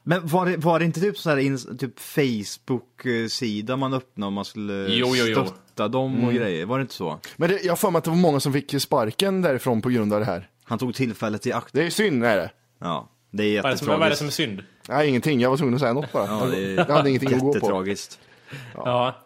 Men 0.02 0.26
var 0.26 0.46
det, 0.46 0.56
var 0.56 0.78
det 0.78 0.84
inte 0.84 1.00
typ 1.00 1.18
så 1.18 1.30
här 1.30 1.36
in, 1.36 1.78
typ 1.78 2.00
Facebook-sida 2.00 3.76
man 3.76 3.94
öppnade 3.94 4.28
om 4.28 4.34
man 4.34 4.44
skulle 4.44 4.72
Jo, 4.88 5.12
jo, 5.16 5.24
jo. 5.26 5.46
stötta 5.46 5.88
dem 5.88 6.24
och 6.24 6.32
grejer? 6.32 6.66
Var 6.66 6.78
det 6.78 6.82
inte 6.82 6.94
så? 6.94 7.18
Men 7.36 7.50
det, 7.50 7.62
jag 7.64 7.72
har 7.72 7.76
för 7.76 7.90
mig 7.90 7.98
att 7.98 8.04
det 8.04 8.10
var 8.10 8.16
många 8.16 8.40
som 8.40 8.52
fick 8.52 8.82
sparken 8.82 9.42
därifrån 9.42 9.82
på 9.82 9.88
grund 9.88 10.12
av 10.12 10.20
det 10.20 10.26
här. 10.26 10.48
Han 10.64 10.78
tog 10.78 10.94
tillfället 10.94 11.46
i 11.46 11.52
akt. 11.52 11.72
Det 11.72 11.86
är 11.86 11.90
synd 11.90 12.24
är 12.24 12.36
det. 12.36 12.50
Ja, 12.78 13.08
det 13.36 13.44
är 13.44 13.52
jättetragiskt. 13.52 13.86
Vad 13.86 14.02
är 14.02 14.10
det 14.10 14.16
som 14.16 14.26
är 14.26 14.30
synd? 14.30 14.62
Nej, 14.88 15.08
ingenting. 15.08 15.40
Jag 15.40 15.50
var 15.50 15.56
tvungen 15.56 15.74
att 15.74 15.80
säga 15.80 15.92
något 15.92 16.12
bara. 16.12 16.26
Ja, 16.26 16.46
det 16.46 16.64
är... 16.64 16.76
Jag 16.76 16.84
hade 16.84 17.08
ingenting 17.08 17.34
att 17.34 17.40
gå 17.40 17.54
på. 17.54 17.86
Ja. 17.86 18.04
ja. 18.74 19.24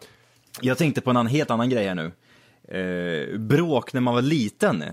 Jag 0.61 0.77
tänkte 0.77 1.01
på 1.01 1.09
en 1.09 1.27
helt 1.27 1.51
annan 1.51 1.69
grej 1.69 1.87
här 1.87 1.95
nu. 1.95 2.11
Eh, 2.77 3.39
bråk 3.39 3.93
när 3.93 4.01
man 4.01 4.13
var 4.13 4.21
liten. 4.21 4.83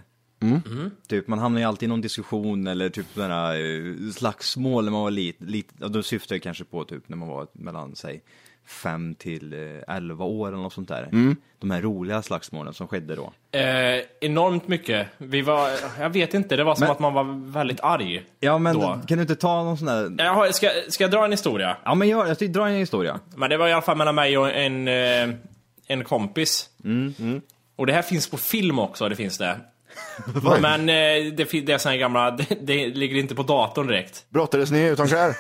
Mm. 0.41 0.63
Mm. 0.67 0.91
Typ, 1.09 1.29
man 1.29 1.39
hamnar 1.39 1.61
ju 1.61 1.67
alltid 1.67 1.87
i 1.87 1.89
någon 1.89 2.01
diskussion 2.01 2.67
eller 2.67 2.89
typ 2.89 3.07
sådana 3.15 3.59
eh, 3.59 3.95
slagsmål 4.15 4.85
när 4.85 4.93
man 4.93 5.03
var 5.03 5.11
liten. 5.11 5.47
Lit, 5.47 5.69
då 5.77 6.03
syftar 6.03 6.35
jag 6.35 6.43
kanske 6.43 6.65
på 6.65 6.85
typ 6.85 7.09
när 7.09 7.17
man 7.17 7.29
var 7.29 7.47
mellan 7.53 7.97
sig 7.97 8.23
5 8.67 9.15
till 9.15 9.53
eh, 9.53 9.97
11 9.97 10.25
år 10.25 10.49
eller 10.49 10.59
något 10.59 10.73
sånt 10.73 10.89
där. 10.89 11.03
Mm. 11.03 11.37
De 11.59 11.71
här 11.71 11.83
roliga 11.83 12.23
slagsmålen 12.23 12.75
som 12.75 12.89
skedde 12.89 13.17
då. 13.17 13.33
Eh, 13.59 14.05
enormt 14.21 14.69
mycket. 14.69 15.07
Vi 15.19 15.43
var, 15.43 15.71
jag 16.01 16.11
vet 16.11 16.35
inte, 16.35 16.57
det 16.57 16.65
var 16.65 16.75
som 16.75 16.83
men, 16.83 16.91
att 16.91 16.99
man 16.99 17.15
var 17.15 17.53
väldigt 17.53 17.81
arg. 17.81 18.23
Ja 18.41 18.59
men 18.59 18.75
då. 18.75 19.01
kan 19.07 19.19
du 19.19 19.23
inte 19.23 19.37
ta 19.37 19.63
någon 19.63 19.79
sån 19.79 19.87
där? 19.87 20.25
Jaha, 20.25 20.53
ska, 20.53 20.71
ska 20.89 21.05
jag 21.05 21.11
dra 21.11 21.25
en 21.25 21.31
historia? 21.31 21.77
Ja 21.85 21.95
men 21.95 22.09
gör 22.09 22.37
det, 22.39 22.49
dra 22.49 22.69
en 22.69 22.75
historia. 22.75 23.21
Men 23.37 23.51
det 23.51 23.57
var 23.57 23.69
i 23.69 23.73
alla 23.73 23.83
fall 23.83 23.97
mellan 23.97 24.15
mig 24.15 24.39
och 24.39 24.55
en, 24.55 24.89
eh, 24.89 25.37
en 25.87 26.05
kompis. 26.05 26.71
Mm, 26.85 27.15
mm. 27.19 27.41
Och 27.77 27.87
det 27.87 27.93
här 27.93 28.03
finns 28.03 28.31
på 28.31 28.37
film 28.37 28.79
också, 28.79 29.09
det 29.09 29.17
finns 29.17 29.39
det. 29.39 29.57
Men 30.61 30.81
eh, 30.81 31.33
det, 31.35 31.45
det 31.67 31.73
är 31.73 31.79
såna 31.79 31.97
gamla, 31.97 32.31
det, 32.31 32.47
det, 32.61 32.89
ligger 32.89 33.17
inte 33.17 33.35
på 33.35 33.43
datorn 33.43 33.87
direkt. 33.87 34.25
Brottades 34.29 34.71
ni 34.71 34.87
utan 34.87 35.09
skär? 35.09 35.37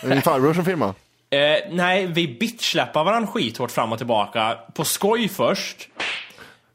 Det 0.00 0.06
är 0.06 0.08
min 0.08 0.22
farbror 0.22 0.54
som 0.54 0.64
filmade. 0.64 0.94
Eh, 1.30 1.38
nej, 1.70 2.06
vi 2.06 2.28
bitchsläppar 2.40 3.04
varandra 3.04 3.32
skithårt 3.32 3.70
fram 3.70 3.92
och 3.92 3.98
tillbaka. 3.98 4.58
På 4.74 4.84
skoj 4.84 5.28
först. 5.28 5.88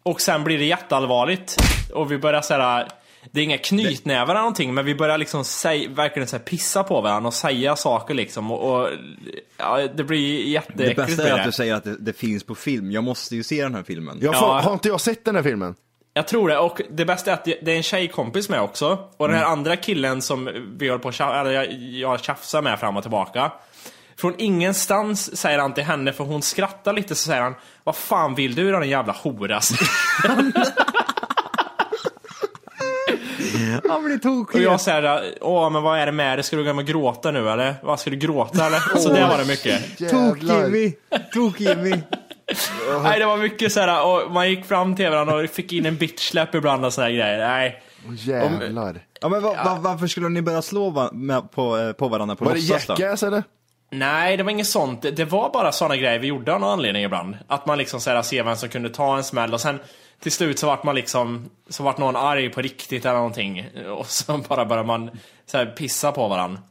Och 0.04 0.22
sen 0.22 0.44
blir 0.44 0.58
det 0.58 0.66
jätteallvarligt. 0.66 1.56
Och 1.94 2.12
vi 2.12 2.18
börjar 2.18 2.42
såhär, 2.42 2.88
det 3.32 3.39
är 3.39 3.44
inga 3.44 3.58
knytnävar 3.58 4.30
eller 4.30 4.39
någonting, 4.42 4.74
men 4.74 4.86
vi 4.86 4.96
börjar 4.96 5.18
liksom 5.18 5.44
säg, 5.46 5.88
verkligen 5.88 6.28
så 6.28 6.36
här 6.38 6.44
pissa 6.44 6.84
på 6.84 7.02
varandra 7.02 7.28
och 7.28 7.34
säga 7.34 7.76
saker 7.76 8.13
liksom. 8.13 8.52
Och, 8.52 8.74
och 8.82 8.89
ja, 9.58 9.88
det 9.96 10.04
blir 10.04 10.44
Det 10.44 10.50
jätteäckligt. 10.50 10.96
bästa 10.98 11.16
blir 11.24 11.26
är 11.32 11.36
det. 11.36 11.39
att 11.42 11.46
du 11.46 11.52
säger 11.52 11.74
att 11.76 11.84
det, 11.84 11.98
det 12.00 12.13
finns 12.13 12.44
på 12.44 12.56
film. 12.56 12.92
Jag 12.92 13.04
måste 13.04 13.36
ju 13.36 13.44
se 13.44 13.63
den 13.63 13.76
här 13.76 13.84
filmen. 13.84 14.18
Jag 14.22 14.36
Ja. 14.36 14.39
får, 14.39 14.48
har 14.48 14.74
inte 14.74 14.88
jag 14.88 15.02
sett 15.02 15.26
den 15.26 15.36
här 15.36 15.44
filmen? 15.44 15.76
Jag 16.13 16.28
tror 16.28 16.50
det, 16.50 16.58
och 16.58 16.82
det 16.92 17.06
bästa 17.06 17.30
är 17.32 17.34
att 17.34 17.46
det 17.46 17.58
det 17.62 17.72
är 17.72 17.78
en 17.78 17.84
tjejkompis 17.84 18.50
med 18.50 18.62
också. 18.62 18.98
Och 19.18 19.28
den 19.28 19.38
här 19.38 19.44
Mm. 19.46 19.52
andra 19.60 19.76
killen 19.76 20.22
som 20.22 20.50
vi 20.78 20.89
håller 20.89 21.02
på 21.04 21.10
att 21.10 21.16
tja- 21.16 21.42
eller 21.42 21.52
jag, 21.52 21.74
jag 21.74 22.24
tjafsar 22.24 22.62
med 22.62 22.80
fram 22.80 22.98
och 22.98 23.04
tillbaka. 23.04 23.52
Från 24.23 24.36
ingenstans 24.38 25.38
säger 25.38 25.59
han 25.59 25.73
till 25.73 25.83
henne, 25.83 26.13
för 26.13 26.23
hon 26.23 26.41
skrattar 26.41 26.93
lite, 26.93 27.15
så 27.15 27.27
säger 27.27 27.41
han 27.41 27.55
Vad 27.83 27.95
fan 27.95 28.36
vill 28.36 28.55
du 28.55 28.71
då 28.71 28.79
din 28.79 28.89
jävla 28.89 29.13
hora? 29.13 29.59
Han 33.89 34.03
blir 34.03 34.15
och 34.15 34.21
tokig. 34.21 34.62
jag 34.62 34.81
säger 34.81 35.33
Åh 35.41 35.69
men 35.69 35.83
vad 35.83 35.99
är 35.99 36.05
det 36.05 36.12
med 36.12 36.38
dig? 36.38 36.43
Ska 36.43 36.55
du 36.55 36.63
gå 36.63 36.67
hem 36.67 36.77
och 36.77 36.86
gråta 36.86 37.31
nu 37.31 37.49
eller? 37.49 37.75
Vad 37.83 37.99
ska 37.99 38.09
du 38.09 38.15
gråta 38.15 38.65
eller? 38.65 38.97
Så 38.99 39.13
det 39.13 39.21
var 39.21 39.38
det 39.38 39.45
mycket. 39.45 39.97
Tok-Jimmy! 40.12 40.93
Tok-Jimmy! 41.33 41.91
Nej 43.03 43.19
det 43.19 43.25
var 43.25 43.38
mycket 43.38 43.73
såhär, 43.73 44.05
och 44.05 44.31
man 44.31 44.49
gick 44.49 44.65
fram 44.65 44.95
till 44.95 45.09
varandra 45.09 45.36
och 45.36 45.49
fick 45.49 45.73
in 45.73 45.86
en 45.86 45.97
bitchsläpp 45.97 46.55
ibland 46.55 46.86
och 46.86 46.93
sådana 46.93 47.12
grejer. 47.12 47.47
Nej. 47.47 47.83
Jävlar. 48.17 49.05
Ja, 49.21 49.29
men 49.29 49.43
va, 49.43 49.53
va, 49.65 49.77
varför 49.81 50.07
skulle 50.07 50.29
ni 50.29 50.41
börja 50.41 50.62
slå 50.62 50.89
va, 50.89 51.09
med, 51.13 51.51
på, 51.51 51.77
eh, 51.77 51.91
på 51.91 52.07
varandra 52.07 52.36
på 52.36 52.45
Var 52.45 52.53
det 52.53 52.59
låtsas 52.59 52.88
då? 52.88 52.93
jackass 52.93 53.23
eller? 53.23 53.43
Nej, 53.93 54.38
det 54.38 54.43
var 54.43 54.51
inget 54.51 54.67
sånt. 54.67 55.01
Det, 55.01 55.25
var 55.25 55.49
bara 55.49 55.71
såna 55.71 55.97
grejer 55.97 56.19
vi 56.19 56.27
gjorde 56.27 56.53
av 56.53 56.60
någon 56.60 56.69
anledning 56.69 57.03
ibland. 57.03 57.38
Att 57.47 57.65
man 57.65 57.77
liksom 57.77 58.01
såhär, 58.01 58.21
ser 58.21 58.43
vem 58.43 58.56
som 58.56 58.69
kunde 58.69 58.89
ta 58.89 59.17
en 59.17 59.23
smäll 59.23 59.53
och 59.53 59.62
sen 59.62 59.79
till 60.19 60.32
slut 60.32 60.60
så 60.60 60.67
vart 60.67 60.84
man 60.84 60.95
liksom, 60.95 61.49
så 61.69 61.84
vart 61.84 61.97
någon 61.97 62.15
arg 62.15 62.49
på 62.49 62.62
riktigt 62.62 63.06
eller 63.06 63.15
någonting. 63.15 63.65
Och 63.97 64.08
så 64.08 64.38
bara 64.38 64.65
började 64.65 64.88
man 64.88 65.12
så 65.45 65.58
här, 65.58 65.65
pissa 65.65 66.12
på 66.12 66.27
varandra. 66.27 66.62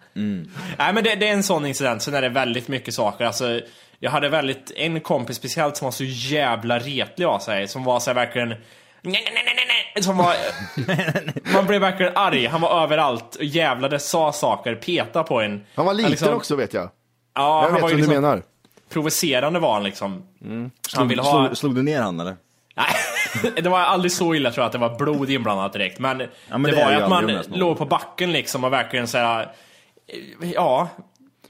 Nej 0.79 0.93
men 0.93 1.05
det, 1.05 1.15
det 1.15 1.29
är 1.29 1.33
en 1.33 1.43
sån 1.43 1.67
incident, 1.67 2.03
sen 2.03 2.15
är 2.15 2.23
det 2.23 2.29
väldigt 2.29 2.69
mycket 2.69 2.95
saker. 2.95 3.25
Alltså, 3.25 3.61
jag 3.99 4.11
hade 4.11 4.29
väldigt, 4.29 4.73
en 4.77 5.01
kompis 5.01 5.37
speciellt 5.37 5.77
som 5.77 5.85
var 5.85 5.93
så 5.93 6.05
jävla 6.05 6.79
retlig 6.79 7.25
av 7.25 7.39
sig, 7.39 7.69
som 7.69 7.85
var 7.85 8.01
så 8.01 8.11
här 8.11 8.15
verkligen 8.15 8.49
nej, 8.49 8.59
nej, 9.03 9.33
nej, 9.35 9.67
nej. 9.95 10.03
Som 10.03 10.17
var, 10.17 10.35
man 11.55 11.67
blev 11.67 11.81
verkligen 11.81 12.17
arg, 12.17 12.47
han 12.47 12.61
var 12.61 12.83
överallt, 12.83 13.35
och 13.35 13.45
jävlade, 13.45 13.99
sa 13.99 14.33
saker, 14.33 14.75
peta 14.75 15.23
på 15.23 15.41
en. 15.41 15.65
Han 15.75 15.87
var 15.87 15.95
liten 15.95 16.11
liksom- 16.11 16.35
också 16.35 16.57
vet 16.57 16.75
jag. 16.75 16.91
Ja, 17.35 17.63
Jag 17.63 17.63
han 17.63 17.73
vet 17.73 17.83
vad 17.83 17.91
ju 17.91 17.97
du 17.97 18.03
liksom, 18.03 18.23
menar. 18.23 18.43
provocerande 18.89 19.61
var 19.61 19.75
han 19.75 19.83
liksom. 19.85 20.23
Han 20.41 20.71
Slog, 20.89 21.09
ville 21.09 21.23
ha... 21.23 21.45
slog, 21.47 21.57
slog 21.57 21.75
du 21.75 21.83
ner 21.83 22.03
han 22.03 22.21
eller? 22.21 22.37
Nej, 22.77 23.53
det 23.63 23.69
var 23.69 23.81
aldrig 23.81 24.13
så 24.13 24.35
illa 24.35 24.51
tror 24.51 24.63
jag 24.63 24.67
att 24.67 24.73
det 24.73 24.79
var 24.79 24.99
blod 24.99 25.31
inblandat 25.31 25.73
direkt. 25.73 25.99
Men, 25.99 26.19
men 26.49 26.63
det, 26.63 26.71
det 26.71 26.85
var 26.85 26.91
ju 26.93 26.97
att 26.97 27.11
man 27.11 27.39
låg 27.49 27.79
på 27.79 27.85
backen 27.87 28.33
liksom 28.33 28.65
och 28.65 28.73
verkligen 28.73 29.09
såhär... 29.09 29.53
Ja, 30.55 30.89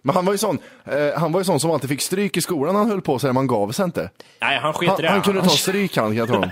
Men 0.04 0.14
han 0.14 0.24
var 0.24 0.32
ju 0.32 0.38
sån, 0.38 0.58
eh, 0.84 1.18
han 1.18 1.32
var 1.32 1.40
ju 1.40 1.44
sån 1.44 1.60
som 1.60 1.70
alltid 1.70 1.90
fick 1.90 2.00
stryk 2.00 2.36
i 2.36 2.40
skolan 2.40 2.74
han 2.74 2.90
höll 2.90 3.00
på 3.00 3.18
så 3.18 3.26
här, 3.26 3.34
man 3.34 3.46
gav 3.46 3.72
sig 3.72 3.84
inte. 3.84 4.10
nej 4.40 4.58
han 4.58 4.72
sket 4.72 4.88
Han, 4.88 4.98
i 4.98 5.02
det. 5.02 5.08
han 5.08 5.22
kunde 5.22 5.42
ta 5.42 5.48
stryk 5.48 5.96
han, 5.96 6.06
kan 6.06 6.16
jag 6.16 6.28
tro. 6.28 6.44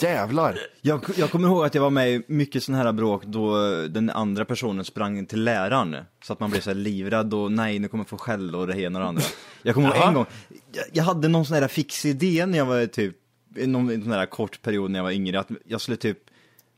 Jävlar. 0.08 0.58
Jag, 0.80 1.04
jag 1.16 1.30
kommer 1.30 1.48
ihåg 1.48 1.64
att 1.64 1.74
jag 1.74 1.82
var 1.82 1.90
med 1.90 2.10
i 2.10 2.22
mycket 2.28 2.62
sådana 2.62 2.84
här 2.84 2.92
bråk 2.92 3.24
då 3.24 3.56
den 3.88 4.10
andra 4.10 4.44
personen 4.44 4.84
sprang 4.84 5.26
till 5.26 5.44
läraren. 5.44 5.96
Så 6.24 6.32
att 6.32 6.40
man 6.40 6.50
blev 6.50 6.60
så 6.60 6.70
här 6.70 6.74
livrädd 6.74 7.34
och 7.34 7.52
nej, 7.52 7.78
nu 7.78 7.88
kommer 7.88 8.04
jag 8.04 8.08
få 8.08 8.18
skäll 8.18 8.54
och 8.54 8.66
det 8.66 8.80
ena 8.80 8.98
och 8.98 9.02
det 9.02 9.08
andra. 9.08 9.22
Jag 9.62 9.74
kommer 9.74 9.96
ihåg 9.96 10.08
en 10.08 10.14
gång, 10.14 10.26
jag, 10.72 10.84
jag 10.92 11.04
hade 11.04 11.28
någon 11.28 11.46
sån 11.46 11.56
här 11.56 11.68
fix 11.68 12.04
idé 12.04 12.46
när 12.46 12.58
jag 12.58 12.66
var 12.66 12.86
typ, 12.86 13.16
någon 13.56 14.02
sån 14.02 14.12
här 14.12 14.26
kort 14.26 14.62
period 14.62 14.90
när 14.90 14.98
jag 14.98 15.04
var 15.04 15.10
yngre, 15.12 15.40
att 15.40 15.48
jag 15.64 15.80
skulle 15.80 15.96
typ 15.96 16.18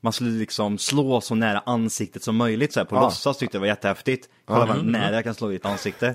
man 0.00 0.12
skulle 0.12 0.30
liksom 0.30 0.78
slå 0.78 1.20
så 1.20 1.34
nära 1.34 1.62
ansiktet 1.66 2.22
som 2.22 2.36
möjligt 2.36 2.72
så 2.72 2.80
här, 2.80 2.84
på 2.84 2.96
Ja. 2.96 3.00
låtsas 3.00 3.38
tyckte 3.38 3.56
jag 3.56 3.60
var 3.60 3.66
jättehäftigt. 3.68 4.28
Kolla 4.44 4.66
vad 4.66 4.84
nära 4.86 5.14
jag 5.14 5.24
kan 5.24 5.34
slå 5.34 5.52
i 5.52 5.56
ett 5.56 5.66
ansikte. 5.66 6.14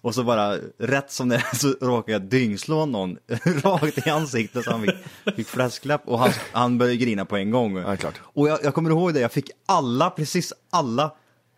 Och 0.00 0.14
så 0.14 0.24
bara, 0.24 0.56
rätt 0.78 1.10
som 1.12 1.28
det 1.28 1.36
är 1.36 1.56
så 1.56 1.74
råkade 1.86 2.12
jag 2.12 2.22
dyngslå 2.22 2.86
någon 2.86 3.16
rakt 3.44 4.06
i 4.06 4.10
ansiktet 4.10 4.64
så 4.64 4.70
han 4.70 4.82
fick, 4.82 5.34
fick 5.36 5.48
fläskläpp 5.48 6.02
och 6.08 6.18
han, 6.18 6.30
han 6.52 6.78
började 6.78 6.96
grina 6.96 7.24
på 7.24 7.36
en 7.36 7.50
gång. 7.50 7.76
Ja, 7.76 7.96
klart. 7.96 8.20
Och 8.24 8.48
jag, 8.48 8.58
jag 8.64 8.74
kommer 8.74 8.90
ihåg 8.90 9.14
det, 9.14 9.20
jag 9.20 9.32
fick 9.32 9.50
alla, 9.66 10.10
precis 10.10 10.52
alla 10.70 11.12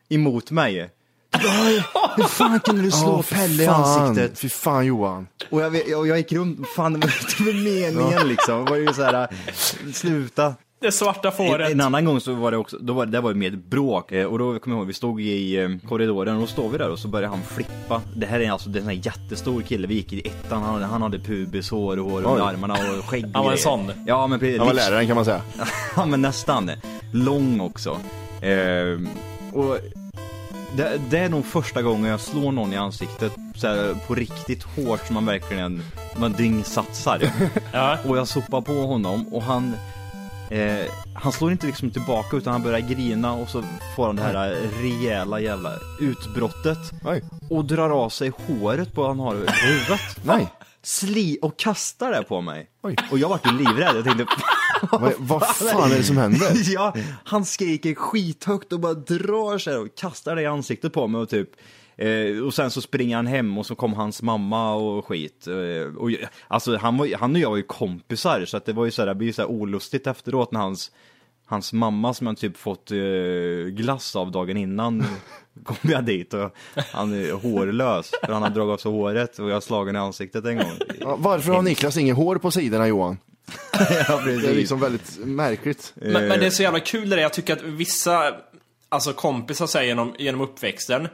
emot 0.08 0.50
mig. 0.50 0.90
Hur 2.16 2.24
fan 2.24 2.60
kunde 2.60 2.82
du 2.82 2.90
slå 2.90 3.22
fy 3.22 3.34
Pelle 3.34 3.62
i 3.62 3.66
ansiktet? 3.66 4.38
Fy 4.38 4.48
fan 4.48 4.86
Johan. 4.86 5.26
Och 5.50 5.60
jag, 5.60 5.98
och 5.98 6.06
jag 6.06 6.18
gick 6.18 6.32
runt, 6.32 6.68
fan 6.68 6.92
det 6.92 6.98
var 7.06 7.14
inte 7.20 7.42
meningen 7.62 8.28
liksom. 8.28 8.64
Det 8.64 8.70
var 8.70 8.78
ju 8.78 8.92
så 8.92 9.02
här, 9.02 9.28
sluta. 9.92 10.54
Det 10.84 10.92
svarta 10.92 11.28
En, 11.28 11.34
fåret. 11.34 11.70
en 11.70 11.80
annan 11.80 12.04
gång 12.04 12.20
så 12.20 12.34
var 12.34 12.50
det 12.50 12.56
också, 12.56 12.78
då 12.80 12.92
var 12.92 13.06
det, 13.06 13.20
var 13.20 13.30
ju 13.30 13.36
med 13.36 13.58
bråk 13.58 14.12
eh, 14.12 14.26
och 14.26 14.38
då 14.38 14.58
kommer 14.58 14.76
jag 14.76 14.80
ihåg, 14.80 14.86
vi 14.86 14.92
stod 14.94 15.20
i 15.20 15.56
eh, 15.56 15.68
korridoren 15.88 16.34
och 16.34 16.40
då 16.40 16.46
står 16.46 16.68
vi 16.68 16.78
där 16.78 16.90
och 16.90 16.98
så 16.98 17.08
börjar 17.08 17.28
han 17.28 17.42
flippa. 17.42 18.02
Det 18.16 18.26
här 18.26 18.40
är 18.40 18.50
alltså, 18.50 18.68
det 18.70 18.78
är 18.78 18.80
en 18.80 18.84
sån 18.84 18.94
här 18.94 19.02
jättestor 19.06 19.62
kille, 19.62 19.86
vi 19.86 19.94
gick 19.94 20.12
i 20.12 20.20
ettan, 20.20 20.62
han, 20.62 20.82
han 20.82 21.02
hade 21.02 21.18
pubishår 21.18 21.98
och 21.98 22.10
hår 22.10 22.22
under 22.22 22.44
armarna 22.44 22.74
och 22.74 23.04
skägg 23.08 23.30
Han 23.34 23.44
var 23.44 23.52
en 23.52 23.58
sån. 23.58 23.92
Ja 24.06 24.26
men 24.26 24.38
precis. 24.38 24.58
Han 24.58 24.66
var 24.66 24.74
läraren 24.74 25.06
kan 25.06 25.16
man 25.16 25.24
säga. 25.24 25.40
Ja 25.96 26.06
men 26.06 26.22
nästan. 26.22 26.70
Lång 27.12 27.60
också. 27.60 27.98
Ehm, 28.42 29.08
och 29.52 29.78
det, 30.76 31.00
det 31.10 31.18
är 31.18 31.28
nog 31.28 31.46
första 31.46 31.82
gången 31.82 32.10
jag 32.10 32.20
slår 32.20 32.52
någon 32.52 32.72
i 32.72 32.76
ansiktet 32.76 33.32
så 33.54 33.66
här, 33.66 33.94
på 34.06 34.14
riktigt 34.14 34.62
hårt 34.62 35.06
som 35.06 35.14
man 35.14 35.26
verkligen, 35.26 35.82
man 36.16 36.32
dyngsatsar. 36.32 37.22
Ja. 37.72 37.98
Och 38.06 38.18
jag 38.18 38.28
sopar 38.28 38.60
på 38.60 38.72
honom 38.72 39.34
och 39.34 39.42
han 39.42 39.74
eh, 40.50 40.86
Han 41.14 41.32
slår 41.32 41.52
inte 41.52 41.66
liksom 41.66 41.90
tillbaka 41.90 42.36
utan 42.36 42.52
han 42.52 42.62
börjar 42.62 42.80
grina 42.80 43.32
och 43.32 43.48
så 43.48 43.64
får 43.96 44.06
han 44.06 44.16
det 44.16 44.22
här 44.22 44.56
rejäla 44.82 45.40
jävla 45.40 45.72
utbrottet 46.00 46.78
Oj. 47.04 47.24
Och 47.50 47.64
drar 47.64 47.90
av 47.90 48.08
sig 48.08 48.32
håret 48.46 48.94
på 48.94 49.06
han 49.06 49.18
har 49.18 49.34
över 49.34 49.52
huvudet 49.66 50.00
Nej. 50.24 50.48
Sli 50.82 51.38
och 51.42 51.58
kastar 51.58 52.10
det 52.10 52.22
på 52.22 52.40
mig 52.40 52.66
Oj. 52.82 52.96
Och 53.10 53.18
jag 53.18 53.28
vart 53.28 53.46
ju 53.46 53.52
livrädd, 53.58 53.96
jag 53.96 54.04
tänkte 54.04 54.26
Vad, 54.90 55.12
vad 55.18 55.46
fan 55.46 55.92
är 55.92 55.96
det 55.96 56.02
som 56.02 56.16
händer? 56.16 56.52
ja, 56.72 56.94
han 57.24 57.44
skriker 57.44 57.94
skithögt 57.94 58.72
och 58.72 58.80
bara 58.80 58.94
drar 58.94 59.58
sig 59.58 59.76
och 59.76 59.88
kastar 59.96 60.36
det 60.36 60.42
i 60.42 60.46
ansiktet 60.46 60.92
på 60.92 61.06
mig 61.06 61.20
och 61.20 61.28
typ 61.28 61.48
eh, 61.96 62.44
och 62.44 62.54
sen 62.54 62.70
så 62.70 62.80
springer 62.80 63.16
han 63.16 63.26
hem 63.26 63.58
och 63.58 63.66
så 63.66 63.74
kom 63.74 63.92
hans 63.92 64.22
mamma 64.22 64.74
och 64.74 65.06
skit. 65.06 65.46
Eh, 65.46 65.96
och, 65.96 66.10
alltså 66.48 66.76
han, 66.76 66.96
var, 66.96 67.18
han 67.18 67.34
och 67.34 67.40
jag 67.40 67.50
var 67.50 67.56
ju 67.56 67.62
kompisar 67.62 68.44
så 68.44 68.56
att 68.56 68.66
det 68.66 68.72
var 68.72 68.84
ju 68.84 68.90
så 68.90 69.02
här, 69.02 69.06
det 69.06 69.14
blev 69.14 69.26
ju 69.26 69.32
så 69.32 69.42
här 69.42 69.50
olustigt 69.50 70.06
efteråt 70.06 70.52
när 70.52 70.60
hans, 70.60 70.90
hans 71.46 71.72
mamma 71.72 72.14
som 72.14 72.26
han 72.26 72.36
typ 72.36 72.56
fått 72.56 72.90
eh, 72.90 72.98
glass 73.68 74.16
av 74.16 74.30
dagen 74.30 74.56
innan 74.56 75.04
kom 75.64 75.90
jag 75.90 76.04
dit 76.04 76.34
och 76.34 76.56
han 76.92 77.12
är 77.12 77.32
hårlös 77.32 78.10
för 78.24 78.32
han 78.32 78.42
har 78.42 78.50
dragit 78.50 78.72
av 78.72 78.76
sig 78.76 78.90
håret 78.90 79.38
och 79.38 79.48
jag 79.48 79.54
har 79.54 79.60
slagen 79.60 79.96
i 79.96 79.98
ansiktet 79.98 80.44
en 80.44 80.56
gång. 80.56 80.78
Ja, 81.00 81.16
varför 81.16 81.52
har 81.52 81.62
Niklas 81.62 81.96
inget 81.96 82.16
hår 82.16 82.36
på 82.36 82.50
sidorna 82.50 82.88
Johan? 82.88 83.18
Ja, 84.08 84.20
Det 84.24 84.32
är 84.32 84.54
liksom 84.54 84.80
väldigt 84.80 85.18
märkligt. 85.18 85.92
Men, 85.94 86.28
men 86.28 86.40
det 86.40 86.46
är 86.46 86.50
så 86.50 86.62
jävla 86.62 86.80
kul 86.80 87.10
det 87.10 87.16
där. 87.16 87.22
Jag 87.22 87.32
tycker 87.32 87.52
att 87.52 87.62
vissa 87.62 88.34
alltså 88.88 89.12
kompisar 89.12 89.66
säger 89.66 89.86
genom, 89.88 90.14
genom 90.18 90.40
uppväxten, 90.40 91.08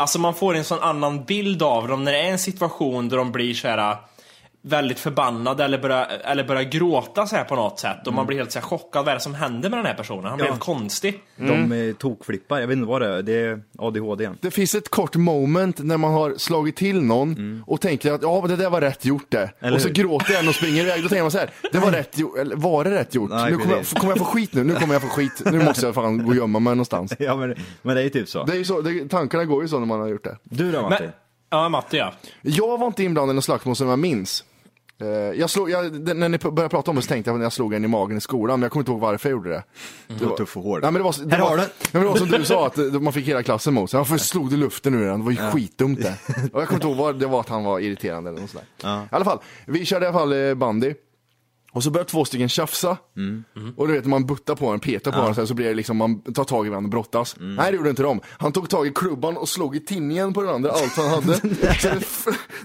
alltså 0.00 0.18
man 0.18 0.34
får 0.34 0.54
en 0.54 0.64
sån 0.64 0.80
annan 0.80 1.24
bild 1.24 1.62
av 1.62 1.88
dem 1.88 2.04
när 2.04 2.12
det 2.12 2.18
är 2.18 2.30
en 2.30 2.38
situation 2.38 3.08
där 3.08 3.16
de 3.16 3.32
blir 3.32 3.54
så 3.54 3.68
här 3.68 3.96
väldigt 4.62 4.98
förbannade 4.98 5.64
eller 5.64 5.78
börjar, 5.78 6.06
eller 6.24 6.44
börjar 6.44 6.62
gråta 6.62 7.26
så 7.26 7.36
här 7.36 7.44
på 7.44 7.54
något 7.56 7.80
sätt 7.80 8.06
och 8.06 8.14
man 8.14 8.26
blir 8.26 8.36
helt 8.38 8.52
så 8.52 8.58
här 8.58 8.66
chockad. 8.66 9.04
Vad 9.04 9.08
är 9.08 9.14
det 9.14 9.20
som 9.20 9.34
händer 9.34 9.70
med 9.70 9.78
den 9.78 9.86
här 9.86 9.94
personen? 9.94 10.24
Han 10.24 10.36
blir 10.36 10.46
Ja. 10.46 10.52
helt 10.52 10.62
konstig. 10.64 11.22
De 11.36 11.72
eh, 11.72 11.94
tokflippar, 11.94 12.60
jag 12.60 12.66
vet 12.66 12.76
inte 12.76 12.88
vad 12.88 13.02
det 13.02 13.08
är, 13.08 13.22
det 13.22 13.32
är 13.40 13.62
ADHD. 13.78 14.30
Det 14.40 14.50
finns 14.50 14.74
ett 14.74 14.88
kort 14.88 15.16
moment 15.16 15.78
när 15.78 15.96
man 15.96 16.12
har 16.12 16.34
slagit 16.36 16.76
till 16.76 17.02
någon 17.02 17.62
och 17.66 17.80
tänker 17.80 18.12
att 18.12 18.22
ja, 18.22 18.40
men 18.40 18.50
det 18.50 18.56
där 18.56 18.70
var 18.70 18.80
rätt 18.80 19.04
gjort 19.04 19.26
det. 19.28 19.50
Eller 19.60 19.76
och 19.76 19.82
så 19.82 19.88
hur? 19.88 19.94
gråter 19.94 20.38
en 20.40 20.48
och 20.48 20.54
springer 20.54 20.82
iväg. 20.82 21.02
Då 21.02 21.08
tänker 21.08 21.22
man 21.22 21.30
så 21.30 21.38
här, 21.38 21.50
det 21.72 21.78
var 21.78 21.90
rätt 21.92 22.18
gjort, 22.18 22.38
eller 22.38 22.56
var 22.56 22.84
det 22.84 22.90
rätt 22.90 23.14
gjort? 23.14 23.30
Nej, 23.30 23.50
nu 23.50 23.56
kommer 23.58 23.70
jag, 23.70 23.78
precis. 23.80 23.98
kommer 23.98 24.12
jag 24.12 24.18
få 24.18 24.24
skit 24.24 24.54
nu? 24.54 24.64
Nu 24.64 24.74
kommer 24.74 24.94
jag 24.94 25.02
få 25.02 25.08
skit. 25.08 25.42
Nu 25.52 25.64
måste 25.64 25.86
jag 25.86 25.94
fan 25.94 26.18
gå 26.24 26.28
och 26.30 26.36
gömma 26.36 26.58
mig 26.58 26.70
någonstans. 26.74 27.12
Ja 27.18 27.36
men, 27.36 27.54
men 27.82 27.94
det 27.94 28.00
är 28.00 28.04
ju 28.04 28.10
typ 28.10 28.28
så. 28.28 28.44
Det 28.44 28.52
är 28.52 28.56
ju 28.56 28.64
så, 28.64 28.80
det, 28.80 29.08
tankarna 29.08 29.44
går 29.44 29.62
ju 29.62 29.68
så 29.68 29.78
när 29.78 29.86
man 29.86 30.00
har 30.00 30.08
gjort 30.08 30.24
det. 30.24 30.36
Du 30.42 30.72
då 30.72 30.82
Matti? 30.82 31.02
Men, 31.02 31.12
ja, 31.50 31.68
Matte 31.68 31.96
ja. 31.96 32.12
Jag 32.42 32.78
var 32.78 32.86
inte 32.86 33.02
inblandad 33.04 33.34
i 33.34 33.36
något 33.36 33.44
slagsmål 33.44 33.76
som 33.76 33.88
jag 33.88 33.98
minns. 33.98 34.44
Eh, 35.00 35.08
Jag 35.08 35.50
slog, 35.50 35.70
jag, 35.70 36.08
när 36.16 36.28
ni 36.28 36.38
började 36.38 36.68
prata 36.68 36.90
om 36.90 36.96
det 36.96 37.02
så 37.02 37.08
tänkte 37.08 37.30
jag 37.30 37.38
när 37.38 37.44
jag 37.44 37.52
slog 37.52 37.74
en 37.74 37.84
i 37.84 37.88
magen 37.88 38.16
i 38.16 38.20
skolan, 38.20 38.60
men 38.60 38.62
jag 38.64 38.72
kommer 38.72 38.80
inte 38.80 38.90
ihåg 38.92 39.00
varför 39.00 39.28
jag 39.28 39.36
gjorde 39.36 39.50
det. 39.50 39.62
Du 40.18 40.24
var 40.24 40.36
tuff 40.36 40.56
och 40.56 40.62
hård. 40.62 40.82
Nej, 40.82 40.92
men 40.92 41.00
det 41.00 41.04
var, 41.04 41.14
det 41.24 41.34
Här 41.36 41.42
var, 41.42 41.48
har 41.50 41.56
du. 41.56 41.62
Nej, 41.62 41.70
men 41.92 42.02
det 42.02 42.08
var 42.08 42.16
som 42.16 42.28
du 42.28 42.44
sa, 42.44 42.66
att 42.66 43.02
man 43.02 43.12
fick 43.12 43.26
hela 43.28 43.42
klassen 43.42 43.74
mot 43.74 43.90
sig. 43.90 43.98
Varför 43.98 44.16
slog 44.18 44.50
du 44.50 44.56
luften 44.56 44.94
ur 44.94 45.06
den? 45.06 45.18
Det 45.18 45.24
var 45.24 45.32
ju 45.32 45.50
skitdumt 45.50 46.02
det. 46.02 46.14
Och 46.52 46.60
jag 46.60 46.68
kommer 46.68 46.74
inte 46.74 46.86
ihåg 46.86 46.96
vad 46.96 47.18
det 47.18 47.26
var 47.26 47.40
att 47.40 47.48
han 47.48 47.64
var 47.64 47.80
irriterande 47.80 48.30
eller 48.30 48.40
något 48.40 48.50
sånt 48.50 48.64
där. 48.80 48.88
Ja. 48.88 49.02
I 49.02 49.06
alla 49.10 49.24
fall, 49.24 49.38
vi 49.66 49.84
körde 49.84 50.04
i 50.04 50.08
alla 50.08 50.18
fall 50.18 50.48
eh, 50.48 50.54
bandy. 50.54 50.94
Och 51.72 51.82
så 51.82 51.90
börjar 51.90 52.04
två 52.04 52.24
stycken 52.24 52.48
tjafsa. 52.48 52.96
Mm. 53.16 53.44
Och 53.76 53.88
du 53.88 53.92
vet 53.92 54.06
man 54.06 54.26
buttar 54.26 54.54
på 54.54 54.70
den, 54.70 54.80
petar 54.80 55.12
på 55.12 55.34
så, 55.34 55.40
här, 55.40 55.46
så 55.46 55.54
blir 55.54 55.66
det 55.66 55.74
liksom, 55.74 55.96
man 55.96 56.20
tar 56.20 56.44
tag 56.44 56.66
i 56.66 56.68
varandra 56.68 56.86
och 56.86 56.90
brottas. 56.90 57.36
Mm. 57.36 57.54
Nej 57.54 57.70
det 57.70 57.76
gjorde 57.76 57.90
inte 57.90 58.02
de. 58.02 58.20
Han 58.26 58.52
tog 58.52 58.68
tag 58.68 58.86
i 58.86 58.90
klubban 58.90 59.36
och 59.36 59.48
slog 59.48 59.76
i 59.76 59.80
tinningen 59.80 60.32
på 60.32 60.42
den 60.42 60.54
andra, 60.54 60.70
allt 60.70 60.96
han 60.96 61.08
hade. 61.08 61.32
det, 61.42 62.00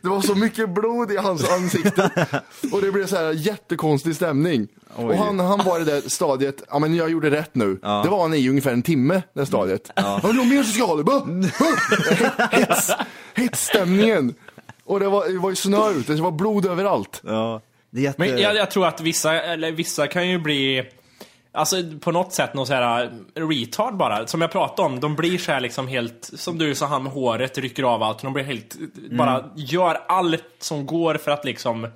det 0.01 0.09
var 0.09 0.21
så 0.21 0.35
mycket 0.35 0.69
blod 0.69 1.11
i 1.11 1.17
hans 1.17 1.49
ansikte. 1.49 2.27
Och 2.71 2.81
det 2.81 2.91
blev 2.91 3.07
så 3.07 3.15
här 3.15 3.31
jättekonstig 3.31 4.15
stämning. 4.15 4.67
Oj. 4.97 5.05
Och 5.05 5.15
han, 5.15 5.39
han 5.39 5.65
var 5.65 5.81
i 5.81 5.83
det 5.83 5.91
där 5.91 6.09
stadiet, 6.09 6.63
ja 6.69 6.79
men 6.79 6.95
jag 6.95 7.09
gjorde 7.09 7.31
rätt 7.31 7.55
nu. 7.55 7.79
Ja. 7.81 8.01
Det 8.03 8.09
var 8.09 8.21
han 8.21 8.33
i 8.33 8.49
ungefär 8.49 8.73
en 8.73 8.81
timme, 8.81 9.21
det 9.33 9.45
stadiet. 9.45 9.91
Ja. 9.95 10.19
Har 10.23 10.33
du 10.33 10.45
mer 10.45 10.63
så 10.63 10.71
ska 10.71 10.85
ha 10.85 10.95
det? 10.95 12.57
Hets, 12.57 12.91
hetsstämningen. 13.33 14.33
Och 14.83 14.99
det 14.99 15.09
var, 15.09 15.27
det 15.27 15.39
var 15.39 15.49
ju 15.49 15.55
snö 15.55 15.91
ute, 15.91 16.13
det 16.13 16.21
var 16.21 16.31
blod 16.31 16.65
överallt. 16.65 17.21
Ja, 17.23 17.61
jätte... 18.01 18.19
Men 18.21 18.37
jag, 18.41 18.55
jag 18.55 18.71
tror 18.71 18.87
att 18.87 19.01
vissa, 19.01 19.41
eller 19.41 19.71
vissa 19.71 20.07
kan 20.07 20.29
ju 20.29 20.39
bli, 20.39 20.89
alltså 21.51 21.75
på 22.01 22.11
något 22.11 22.33
sätt 22.33 22.53
någon 22.53 22.67
så 22.67 22.73
här 22.73 23.05
uh, 23.39 23.47
retard 23.49 23.97
bara. 23.97 24.27
Som 24.27 24.41
jag 24.41 24.51
pratade 24.51 24.85
om, 24.89 24.99
de 24.99 25.15
blir 25.15 25.37
så 25.37 25.51
här 25.51 25.59
liksom 25.59 25.87
helt, 25.87 26.29
som 26.35 26.57
du 26.57 26.75
sa 26.75 26.85
han 26.85 27.03
med 27.03 27.11
håret, 27.11 27.57
rycker 27.57 27.83
av 27.83 28.03
allt. 28.03 28.21
De 28.21 28.33
blir 28.33 28.43
helt, 28.43 28.75
bara 29.11 29.49
gör 29.55 30.01
allt 30.07 30.43
som 30.59 30.85
går 30.85 31.15
för 31.15 31.31
att 31.31 31.45
liksom 31.45 31.87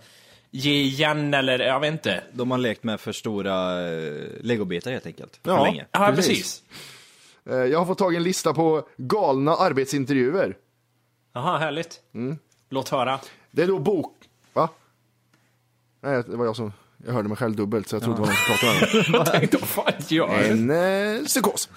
ge 0.52 0.74
igen 0.74 1.34
eller 1.34 1.60
jag 1.60 1.80
vet 1.80 1.92
inte. 1.92 2.24
De 2.34 2.52
har 2.52 2.58
lekt 2.58 2.84
med 2.84 3.00
för 3.00 3.12
stora 3.12 3.82
eh, 3.90 4.14
legobitar 4.42 4.92
helt 4.92 5.06
enkelt. 5.06 5.40
För 5.44 5.52
Ja. 5.52 5.64
länge. 5.64 5.86
Ja, 5.92 6.12
Precis. 6.16 6.28
precis. 6.28 6.64
Eh, 7.50 7.56
Jag 7.56 7.80
har 7.80 7.86
fått 7.86 7.98
tag 7.98 8.14
i 8.14 8.18
en 8.18 8.24
lista 8.24 8.54
på 8.54 8.88
galna 8.98 9.56
arbetsintervjuer. 9.56 10.56
Jaha, 11.34 11.58
härligt. 11.58 12.00
Låt 12.70 12.90
höra. 12.90 13.20
Det 13.52 13.62
är 13.64 13.68
då 13.68 13.80
bok... 13.80 14.16
Va? 14.54 14.70
Nej, 16.02 16.24
det 16.28 16.38
var 16.38 16.46
jag 16.46 16.56
som... 16.56 16.74
Jag 17.06 17.14
hörde 17.14 17.28
mig 17.28 17.38
själv 17.38 17.56
dubbelt 17.56 17.90
så 17.90 17.96
jag 17.96 18.04
trodde 18.04 18.18
det 18.18 18.22
var 18.22 18.28
någon 18.28 18.36
som 18.36 18.56
pratade 18.58 18.80
med 18.80 19.10
mig. 19.10 19.20
Jag 19.20 19.26
tänkte, 19.32 19.58
vad 19.58 19.70
fan 19.70 19.94
gör 20.08 20.28
du? 20.40 20.46
En 20.46 20.70
eh, 21.20 21.26
psykos. 21.26 21.70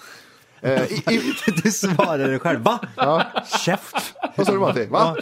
Eh, 0.61 0.83
i, 0.91 1.03
i, 1.09 1.33
Du 1.63 1.71
svarade 1.71 2.27
dig 2.27 2.39
själv. 2.39 2.59
Va? 2.61 2.79
Käft! 3.65 4.13
vad 4.35 4.45
sa 4.45 4.51
du 4.53 4.59
Matti? 4.59 4.85
Va? 4.85 5.15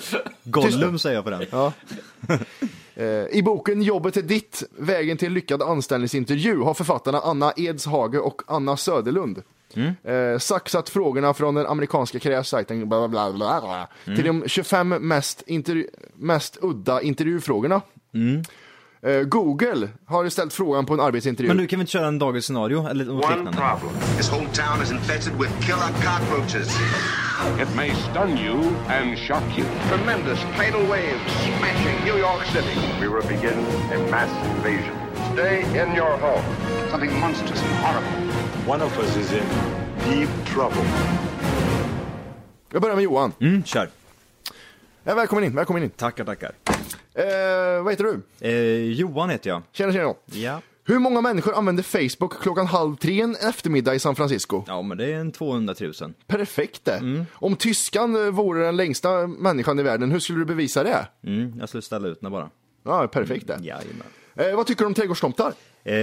Gollum 0.43 0.99
säger 0.99 1.15
jag 1.15 1.23
på 1.23 1.29
den. 1.29 1.45
Ja. 1.51 1.73
Eh, 2.95 3.05
I 3.37 3.41
boken 3.45 3.81
Jobbet 3.81 4.17
är 4.17 4.21
ditt, 4.21 4.63
vägen 4.77 5.17
till 5.17 5.31
lyckad 5.33 5.61
anställningsintervju 5.61 6.57
har 6.61 6.73
författarna 6.73 7.19
Anna 7.19 7.53
Edshage 7.57 8.15
och 8.15 8.41
Anna 8.47 8.77
Söderlund 8.77 9.41
eh, 10.03 10.39
saxat 10.39 10.89
frågorna 10.89 11.33
från 11.33 11.55
den 11.55 11.65
amerikanska 11.65 12.19
karriärsajten 12.19 12.89
bla, 12.89 13.07
bla, 13.07 13.31
bla, 13.31 13.61
bla, 13.61 13.87
till 14.15 14.25
de 14.25 14.43
25 14.47 14.89
mest, 14.89 15.43
intervju- 15.47 15.89
mest 16.15 16.57
udda 16.61 17.01
intervjufrågorna. 17.01 17.81
Eh, 19.03 19.21
Google 19.21 19.89
har 20.05 20.29
ställt 20.29 20.53
frågan 20.53 20.85
på 20.85 20.93
en 20.93 20.99
arbetsintervju. 20.99 21.47
Men 21.47 21.57
du 21.57 21.67
kan 21.67 21.79
vi 21.79 21.81
inte 21.81 21.91
köra 21.91 22.07
en 22.07 22.19
dagens 22.19 22.45
scenario 22.45 22.87
eller 22.87 23.05
något 23.05 23.25
One 23.25 23.35
liknande? 23.35 23.57
problem. 23.59 23.89
This 24.17 24.31
whole 24.31 24.47
town 24.53 24.81
is 24.83 24.91
infested 24.91 25.33
with 25.39 25.51
killer 25.61 25.91
cockroaches. 26.05 26.69
It 27.61 27.75
may 27.75 27.89
stun 27.91 28.37
you 28.37 28.55
and 28.89 29.17
shock 29.17 29.43
you. 29.57 29.65
Tremendous 29.89 30.39
tidal 30.57 30.81
waves 30.89 31.21
smashing 31.57 32.05
New 32.05 32.17
York 32.19 32.45
City. 32.45 32.77
We 33.01 33.07
will 33.07 33.27
begin 33.27 33.59
a 33.95 34.11
mass 34.11 34.29
invasion. 34.55 34.95
Stay 35.33 35.61
in 35.61 35.95
your 35.95 36.17
home. 36.17 36.43
Something 36.91 37.19
monstrous 37.19 37.63
and 37.63 37.73
horrible. 37.85 38.71
One 38.73 38.85
of 38.85 38.99
us 38.99 39.17
is 39.17 39.31
in 39.33 39.43
deep 40.09 40.29
trouble. 40.45 40.85
Jag 42.73 42.81
börjar 42.81 42.95
med 42.95 43.03
Johan. 43.03 43.31
Mm, 43.41 43.63
kör. 43.63 43.87
Eh, 45.03 45.15
välkommen 45.15 45.43
in, 45.43 45.55
välkommen 45.55 45.83
in. 45.83 45.89
Tackar, 45.89 46.25
tackar. 46.25 46.51
Eh, 47.13 47.83
vad 47.83 47.93
heter 47.93 48.03
du? 48.03 48.21
Eh, 48.47 48.91
Johan 48.91 49.29
heter 49.29 49.49
jag. 49.49 49.61
Tjena, 49.71 49.93
tjena. 49.93 50.13
Ja. 50.25 50.61
Hur 50.85 50.99
många 50.99 51.21
människor 51.21 51.53
använder 51.53 51.83
Facebook 51.83 52.41
klockan 52.41 52.67
halv 52.67 52.95
tre 52.95 53.21
en 53.21 53.35
eftermiddag 53.35 53.95
i 53.95 53.99
San 53.99 54.15
Francisco? 54.15 54.63
Ja, 54.67 54.81
men 54.81 54.97
det 54.97 55.05
är 55.13 55.15
en 55.19 55.31
200 55.31 55.75
000. 55.81 55.93
Perfekt 56.27 56.85
det. 56.85 56.93
Mm. 56.97 57.25
Om 57.33 57.55
tyskan 57.55 58.25
eh, 58.25 58.31
vore 58.31 58.65
den 58.65 58.75
längsta 58.75 59.27
människan 59.27 59.79
i 59.79 59.83
världen, 59.83 60.11
hur 60.11 60.19
skulle 60.19 60.39
du 60.39 60.45
bevisa 60.45 60.83
det? 60.83 61.07
Mm, 61.23 61.53
jag 61.59 61.69
skulle 61.69 61.81
ställa 61.81 62.07
ut 62.07 62.21
den 62.21 62.31
bara. 62.31 62.49
Ja, 62.83 63.07
perfekt 63.07 63.47
det. 63.47 63.57
Jajamän. 63.61 64.07
Eh, 64.35 64.55
vad 64.55 64.67
tycker 64.67 64.81
du 64.83 64.87
om 64.87 64.93
trädgårdstomtar? 64.93 65.53
Eh, 65.83 65.93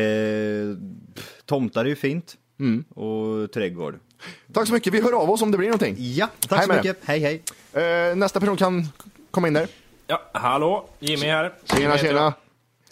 tomtar 1.47 1.85
är 1.85 1.89
ju 1.89 1.97
fint. 1.97 2.37
Mm. 2.61 2.85
Och 2.89 3.53
trädgård. 3.53 3.99
Tack 4.53 4.67
så 4.67 4.73
mycket, 4.75 4.93
vi 4.95 5.01
hör 5.03 5.13
av 5.13 5.31
oss 5.31 5.43
om 5.43 5.51
det 5.51 5.59
blir 5.59 5.69
någonting. 5.69 5.95
Ja, 5.99 6.29
tack 6.49 6.59
Hej 6.59 6.67
så 6.67 6.73
mycket. 6.75 6.99
Hej, 7.05 7.43
hej. 7.73 7.83
Eh, 8.11 8.17
nästa 8.17 8.41
person 8.41 8.57
kan 8.57 8.87
komma 9.31 9.47
in 9.49 9.55
där. 9.55 9.69
Ja, 10.07 10.23
hallå, 10.33 10.89
Jimmy 10.99 11.27
här. 11.27 11.55
Tjena, 11.65 11.99
tjena. 11.99 12.33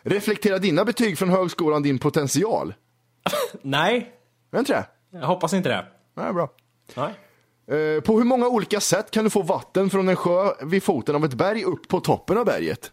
Reflektera 0.03 0.59
dina 0.59 0.85
betyg 0.85 1.19
från 1.19 1.29
högskolan 1.29 1.83
din 1.83 1.99
potential? 1.99 2.75
Nej, 3.63 3.97
Är 4.51 4.57
det 4.57 4.59
inte 4.59 4.73
det? 4.73 4.87
jag 5.19 5.27
hoppas 5.27 5.53
inte 5.53 5.69
det. 5.69 5.87
Nej, 6.17 6.33
bra. 6.33 6.49
Nej. 6.95 7.13
Eh, 7.79 8.01
på 8.01 8.17
hur 8.19 8.25
många 8.25 8.49
olika 8.49 8.81
sätt 8.81 9.11
kan 9.11 9.25
du 9.25 9.31
få 9.31 9.43
vatten 9.43 9.91
från 9.91 10.09
en 10.09 10.17
sjö 10.17 10.53
vid 10.63 10.83
foten 10.83 11.15
av 11.15 11.25
ett 11.25 11.35
berg 11.35 11.65
upp 11.65 11.89
på 11.89 12.01
toppen 12.01 12.39
av 12.39 12.45
berget? 12.45 12.91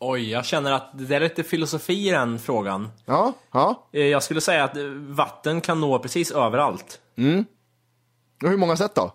Oj, 0.00 0.30
jag 0.30 0.44
känner 0.44 0.72
att 0.72 0.90
det 0.94 1.14
är 1.16 1.20
lite 1.20 1.42
filosofi 1.44 2.08
i 2.08 2.10
den 2.10 2.38
frågan. 2.38 2.88
Ja, 3.04 3.32
ja. 3.52 3.88
Eh, 3.92 4.02
Jag 4.06 4.22
skulle 4.22 4.40
säga 4.40 4.64
att 4.64 4.76
vatten 4.98 5.60
kan 5.60 5.80
nå 5.80 5.98
precis 5.98 6.30
överallt. 6.30 7.00
Hur 8.40 8.56
många 8.56 8.76
sätt 8.76 8.94
då? 8.94 9.12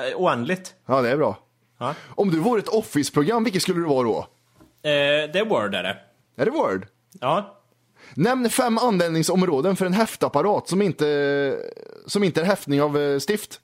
Eh, 0.00 0.16
Oändligt. 0.16 0.74
Ja, 0.86 1.02
det 1.02 1.10
är 1.10 1.16
bra. 1.16 1.38
Ja. 1.78 1.94
Om 2.08 2.30
du 2.30 2.38
vore 2.40 2.58
ett 2.60 2.68
Office-program, 2.68 3.44
vilket 3.44 3.62
skulle 3.62 3.80
du 3.80 3.86
vara 3.86 4.02
då? 4.02 4.18
Eh, 4.18 5.30
det 5.32 5.38
är 5.38 5.44
Word 5.44 5.74
är 5.74 5.82
det. 5.82 5.96
Är 6.36 6.44
det 6.44 6.50
Word? 6.50 6.86
Ja. 7.20 7.52
Nämn 8.14 8.50
fem 8.50 8.78
användningsområden 8.78 9.76
för 9.76 9.86
en 9.86 9.92
häftapparat 9.92 10.68
som 10.68 10.82
inte, 10.82 11.58
som 12.06 12.24
inte 12.24 12.40
är 12.40 12.44
häftning 12.44 12.82
av 12.82 12.98
eh, 12.98 13.18
stift. 13.18 13.60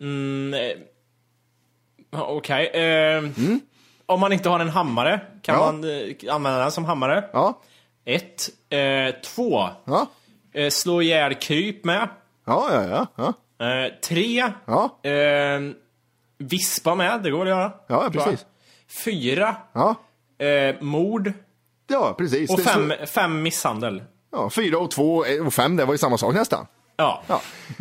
Mm, 0.00 0.54
eh, 0.54 2.20
Okej. 2.20 2.66
Eh, 2.66 3.22
Om 4.06 4.20
man 4.20 4.32
inte 4.32 4.48
har 4.48 4.60
en 4.60 4.68
hammare, 4.68 5.20
kan 5.42 5.54
Ja. 5.54 5.64
man 5.72 5.84
eh, 5.84 6.34
använda 6.34 6.58
den 6.60 6.72
som 6.72 6.84
hammare? 6.84 7.30
Ja, 7.32 7.60
Ett. 8.04 8.48
Två. 9.24 9.68
ja, 9.84 10.06
slå 10.70 11.02
ihjäl 11.02 11.34
kryp 11.34 11.84
med. 11.84 12.08
ja, 12.44 12.68
ja, 12.72 12.84
ja, 12.88 13.06
ja, 13.16 13.32
Eh, 13.60 13.94
tre. 14.08 14.52
ja, 14.66 14.98
Eh, 15.10 15.60
vispa 16.38 16.94
med, 16.94 17.22
det 17.22 17.30
går 17.30 17.42
att 17.42 17.48
göra. 17.48 17.72
ja 17.86 18.10
precis. 18.12 18.46
Fyra. 19.04 19.56
Ja, 19.72 19.94
Eh, 20.46 20.74
mord. 20.80 21.32
ja 21.86 22.14
precis. 22.18 22.50
Och 22.50 22.56
Det 22.56 22.62
fem, 22.64 22.92
fem 23.06 23.42
misshandel. 23.42 24.02
Ja, 24.32 24.50
fyra 24.50 24.78
och 24.78 24.90
två 24.90 25.24
eh, 25.24 25.46
och 25.46 25.54
fem, 25.54 25.76
det 25.76 25.84
var 25.84 25.94
ju 25.94 25.98
samma 25.98 26.18
sak 26.18 26.34
nästan. 26.34 26.66
Ja. 26.96 27.22
Ja. 27.26 27.40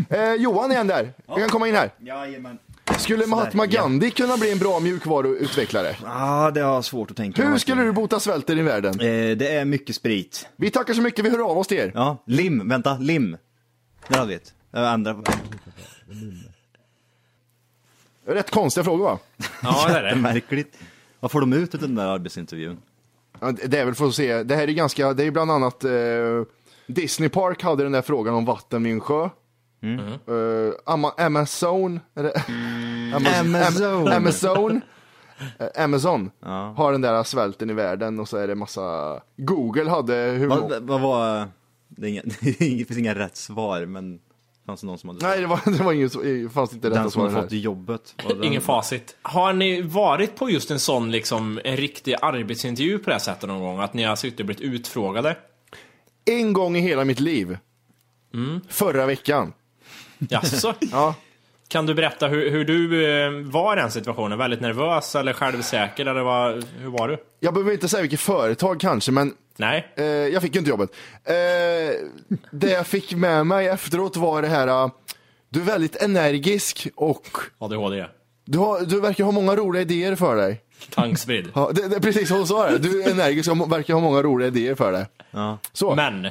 Eh, 0.10 0.34
Johan 0.34 0.72
igen 0.72 0.88
där, 0.88 1.14
du 1.28 1.36
kan 1.36 1.50
komma 1.50 1.68
in 1.68 1.76
här. 1.76 1.92
Jajamän. 2.00 2.58
Skulle 2.98 3.28
Mahatma 3.28 3.66
ja. 3.66 3.82
Gandhi 3.82 4.12
kunna 4.12 4.38
bli 4.38 4.52
en 4.52 4.58
bra 4.60 4.80
mjukvaruutvecklare? 4.80 5.96
Ja, 6.04 6.52
det 6.54 6.62
har 6.62 6.74
jag 6.74 6.86
svårt 6.86 7.12
att 7.12 7.18
tänka 7.18 7.42
mig. 7.42 7.52
Hur 7.52 7.58
skulle 7.58 7.82
du 7.84 7.92
bota 7.92 8.20
svälten 8.20 8.60
i 8.60 8.62
världen? 8.62 8.94
Eh, 9.00 9.38
det 9.38 9.48
är 9.56 9.66
mycket 9.66 9.96
sprit. 9.96 10.48
Vi 10.56 10.70
tackar 10.70 10.94
så 10.94 11.02
mycket, 11.02 11.26
vi 11.26 11.30
hör 11.30 11.50
av 11.52 11.58
oss 11.58 11.68
till 11.68 11.78
er. 11.78 11.92
Ja, 11.96 12.24
lim. 12.26 12.70
Vänta, 12.70 12.98
lim. 12.98 13.38
Där 14.08 14.18
hade 14.18 14.30
vi 14.30 14.36
ett. 14.36 14.54
Andra. 14.86 15.16
Rätt 18.26 18.52
konstiga 18.52 18.84
frågor 18.84 19.04
va? 19.04 19.20
Ja, 19.64 19.86
det 19.88 20.00
är 20.00 20.04
det. 20.04 20.16
Märkligt. 20.22 20.80
Vad 21.20 21.32
får 21.32 21.42
de 21.42 21.54
ut 21.54 21.76
av 21.76 21.82
den 21.82 21.96
där 21.96 22.06
arbetsintervjun? 22.08 22.78
Ja, 23.40 23.52
det 23.52 23.78
är 23.80 23.86
väl 23.86 23.96
för 23.96 24.08
att 24.08 24.16
se, 24.16 24.44
det 24.44 24.56
här 24.56 24.68
är 24.68 24.72
ganska, 24.72 25.14
det 25.14 25.24
är 25.24 25.32
bland 25.32 25.52
annat 25.52 25.84
eh, 25.84 25.92
Disney 26.88 27.30
Park 27.30 27.64
hade 27.64 27.84
den 27.84 27.92
där 27.92 28.02
frågan 28.02 28.34
om 28.34 28.46
vatten 28.46 28.84
vid 28.84 28.94
en 28.94 29.00
sjö. 29.00 29.24
Eh, 29.24 29.30
Ama- 30.86 31.14
Amazon, 31.26 32.00
är 32.16 32.24
det? 32.24 32.44
Amazon. 33.16 34.08
Amazon. 34.08 34.08
Am- 34.08 34.16
Amazon. 34.18 34.82
Eh, 35.60 35.84
Amazon 35.84 36.32
har 36.76 36.92
den 36.92 37.02
där 37.02 37.24
svälten 37.24 37.70
i 37.70 37.74
världen 37.74 38.20
och 38.20 38.30
så 38.30 38.38
är 38.38 38.48
det 38.48 38.56
massa, 38.56 39.20
Google 39.38 39.90
hade 39.90 40.14
hur 40.16 40.48
Vad, 40.48 40.84
vad 40.84 41.02
var... 41.02 41.48
Det, 41.88 42.08
är 42.08 42.10
inga, 42.12 42.22
det 42.42 42.54
finns 42.86 42.98
inga 42.98 43.16
rätt 43.16 43.38
svar, 43.38 43.86
men 43.86 44.20
fanns 44.68 44.82
det 44.82 44.88
någon 44.88 44.98
som 44.98 45.10
hade 45.10 45.28
Nej, 45.28 45.42
det 45.42 45.48
var, 45.48 45.60
det 45.78 45.84
var 45.84 45.94
inget, 45.94 46.12
så- 46.12 46.22
fanns 46.54 46.74
inte 46.74 46.90
rätta 46.90 47.02
Den 47.02 47.12
som 47.12 47.34
här. 47.34 47.42
fått 47.42 47.52
jobbet. 47.52 48.14
den- 48.28 48.44
Ingen 48.44 48.62
facit. 48.62 49.16
Har 49.22 49.54
ni 49.54 49.82
varit 49.82 50.36
på 50.36 50.50
just 50.50 50.72
en 50.72 50.80
sån 50.80 51.12
liksom, 51.12 51.60
en 51.64 51.78
riktig 51.78 52.16
arbetsintervju 52.22 52.98
på 53.00 53.06
det 53.10 53.14
här 53.14 53.20
sättet 53.20 53.50
någon 53.50 53.62
gång? 53.62 53.80
Att 53.80 53.94
ni 53.94 54.04
har 54.04 54.16
suttit 54.16 54.40
och 54.40 54.46
blivit 54.46 54.62
utfrågade? 54.62 55.38
En 56.26 56.54
gång 56.54 56.78
i 56.78 56.80
hela 56.80 57.06
mitt 57.06 57.20
liv. 57.20 57.58
Förra 58.70 59.06
veckan. 59.06 59.54
Jaså? 60.18 60.74
Ja. 60.92 61.16
Kan 61.68 61.86
du 61.86 61.94
berätta 61.94 62.28
hur, 62.28 62.52
hur 62.52 62.66
du 62.66 63.06
eh, 63.06 63.32
var 63.52 63.78
i 63.78 63.80
den 63.80 63.92
situationen? 63.92 64.38
Väldigt 64.38 64.62
nervös 64.62 65.16
eller 65.16 65.34
självsäker? 65.34 66.06
Eller 66.06 66.22
vad, 66.22 66.66
hur 66.80 66.90
var 66.90 67.08
du? 67.08 67.18
Jag 67.40 67.54
behöver 67.54 67.72
inte 67.72 67.88
säga 67.88 68.02
vilket 68.02 68.20
företag 68.20 68.80
kanske, 68.80 69.12
men 69.12 69.34
Nej? 69.58 69.94
Eh, 69.96 70.06
jag 70.06 70.42
fick 70.42 70.56
ju 70.56 70.60
inte 70.60 70.70
jobbet. 70.70 70.90
Eh, 71.24 71.34
det 72.52 72.72
jag 72.72 72.88
fick 72.88 73.14
med 73.16 73.48
mig 73.48 73.68
efteråt 73.68 74.18
var 74.18 74.42
det 74.42 74.48
här, 74.48 74.68
eh, 74.68 74.90
du 75.50 75.60
är 75.62 75.66
väldigt 75.66 75.96
energisk 75.96 76.88
och 76.96 77.28
ADHD? 77.58 78.06
du, 78.46 78.58
har, 78.58 78.82
du 78.82 79.00
verkar 79.00 79.24
ha 79.24 79.32
många 79.32 79.56
roliga 79.56 79.82
idéer 79.82 80.16
för 80.16 80.36
dig. 80.36 80.62
Tankspridd. 80.90 81.52
Ja, 81.56 81.72
det, 81.74 81.88
det 81.88 82.02
precis 82.02 82.28
som 82.28 82.38
hon 82.38 82.48
sa 82.48 82.70
det. 82.70 82.78
Du 82.78 83.04
är 83.04 83.12
energisk 83.12 83.52
och 83.52 83.72
verkar 83.72 83.94
ha 83.94 84.02
många 84.02 84.24
roliga 84.24 84.48
idéer 84.48 84.76
för 84.76 84.92
det. 84.92 85.08
Ja. 85.32 85.58
Så. 85.74 85.96
Men. 85.96 86.22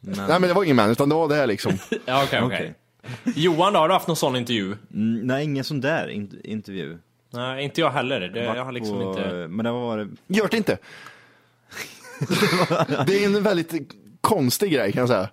Nej 0.00 0.26
men 0.28 0.42
det 0.42 0.52
var 0.52 0.64
ingen 0.64 0.76
män, 0.76 0.90
utan 0.90 1.08
det 1.08 1.14
var 1.14 1.28
det 1.28 1.34
här 1.34 1.46
liksom. 1.46 1.72
Ja, 2.04 2.24
okej, 2.24 2.42
okej. 2.42 2.74
Johan, 3.36 3.72
då, 3.72 3.78
har 3.78 3.88
du 3.88 3.94
haft 3.94 4.06
någon 4.08 4.16
sån 4.16 4.36
intervju? 4.36 4.76
Mm, 4.94 5.26
nej, 5.26 5.44
ingen 5.44 5.64
sån 5.64 5.80
där 5.80 6.08
in- 6.08 6.40
intervju. 6.44 6.98
Nej, 7.30 7.64
inte 7.64 7.80
jag 7.80 7.90
heller. 7.90 8.20
Det, 8.20 8.44
jag 8.44 8.64
har 8.64 8.72
liksom 8.72 8.98
på- 8.98 9.08
inte... 9.10 9.46
Men 9.48 9.64
det 9.64 9.70
var... 9.72 10.08
Gör 10.26 10.48
det 10.50 10.56
inte. 10.56 10.78
det 13.06 13.24
är 13.24 13.26
en 13.26 13.42
väldigt 13.42 13.72
konstig 14.20 14.72
grej 14.72 14.92
kan 14.92 15.00
jag 15.00 15.08
säga. 15.08 15.28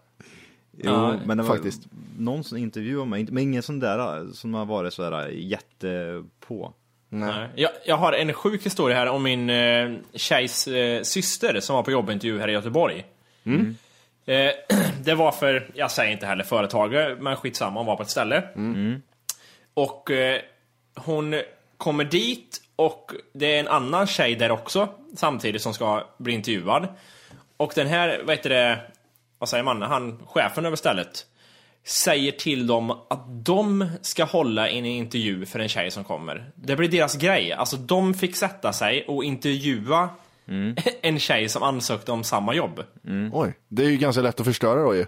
Jo, 0.77 0.91
Ja, 0.91 1.15
men 1.25 1.37
det 1.37 1.43
var 1.43 1.55
faktiskt. 1.55 1.81
någon 2.17 2.43
som 2.43 2.57
intervjuade 2.57 3.09
mig, 3.09 3.27
men 3.31 3.43
ingen 3.43 3.63
sån 3.63 3.79
där 3.79 4.27
som 4.33 4.53
har 4.53 4.65
varit 4.65 4.93
sådär 4.93 5.27
jätte 5.29 6.23
på. 6.47 6.73
Nej. 7.09 7.49
Jag, 7.55 7.71
jag 7.85 7.97
har 7.97 8.13
en 8.13 8.33
sjuk 8.33 8.65
historia 8.65 8.97
här 8.97 9.07
om 9.07 9.23
min 9.23 9.49
eh, 9.49 9.91
tjejs 10.13 10.67
eh, 10.67 11.01
syster 11.01 11.59
som 11.59 11.75
var 11.75 11.83
på 11.83 11.91
jobbintervju 11.91 12.39
här 12.39 12.47
i 12.47 12.51
Göteborg. 12.51 13.05
Mm. 13.43 13.75
Eh, 14.25 14.51
det 15.03 15.15
var 15.15 15.31
för, 15.31 15.71
jag 15.73 15.91
säger 15.91 16.11
inte 16.11 16.25
heller 16.25 16.43
företaget, 16.43 17.21
men 17.21 17.35
skitsamma, 17.35 17.79
hon 17.79 17.87
var 17.87 17.95
på 17.95 18.03
ett 18.03 18.09
ställe. 18.09 18.43
Mm. 18.55 19.01
Och 19.73 20.11
eh, 20.11 20.41
hon 20.95 21.41
kommer 21.77 22.03
dit 22.03 22.61
och 22.75 23.11
det 23.33 23.55
är 23.55 23.59
en 23.59 23.67
annan 23.67 24.07
tjej 24.07 24.35
där 24.35 24.51
också 24.51 24.89
samtidigt 25.15 25.61
som 25.61 25.73
ska 25.73 26.03
bli 26.17 26.33
intervjuad. 26.33 26.87
Och 27.57 27.71
den 27.75 27.87
här, 27.87 28.21
vad 28.25 28.35
heter 28.35 28.49
det, 28.49 28.79
vad 29.39 29.49
säger 29.49 29.63
man, 29.63 29.81
han, 29.81 30.19
chefen 30.27 30.65
över 30.65 30.75
stället 30.75 31.25
säger 31.83 32.31
till 32.31 32.67
dem 32.67 32.91
att 32.91 33.45
de 33.45 33.89
ska 34.01 34.23
hålla 34.23 34.69
en 34.69 34.85
intervju 34.85 35.45
för 35.45 35.59
en 35.59 35.69
tjej 35.69 35.91
som 35.91 36.03
kommer. 36.03 36.51
Det 36.55 36.75
blir 36.75 36.89
deras 36.89 37.15
grej. 37.15 37.53
Alltså 37.53 37.77
de 37.77 38.13
fick 38.13 38.35
sätta 38.35 38.73
sig 38.73 39.05
och 39.07 39.23
intervjua 39.23 40.09
en 41.01 41.19
tjej 41.19 41.49
som 41.49 41.63
ansökte 41.63 42.11
om 42.11 42.23
samma 42.23 42.53
jobb. 42.53 42.83
Oj, 43.31 43.53
det 43.67 43.83
är 43.83 43.89
ju 43.89 43.97
ganska 43.97 44.21
lätt 44.21 44.39
att 44.39 44.45
förstöra 44.45 44.83
då 44.83 44.95
ju. 44.95 45.05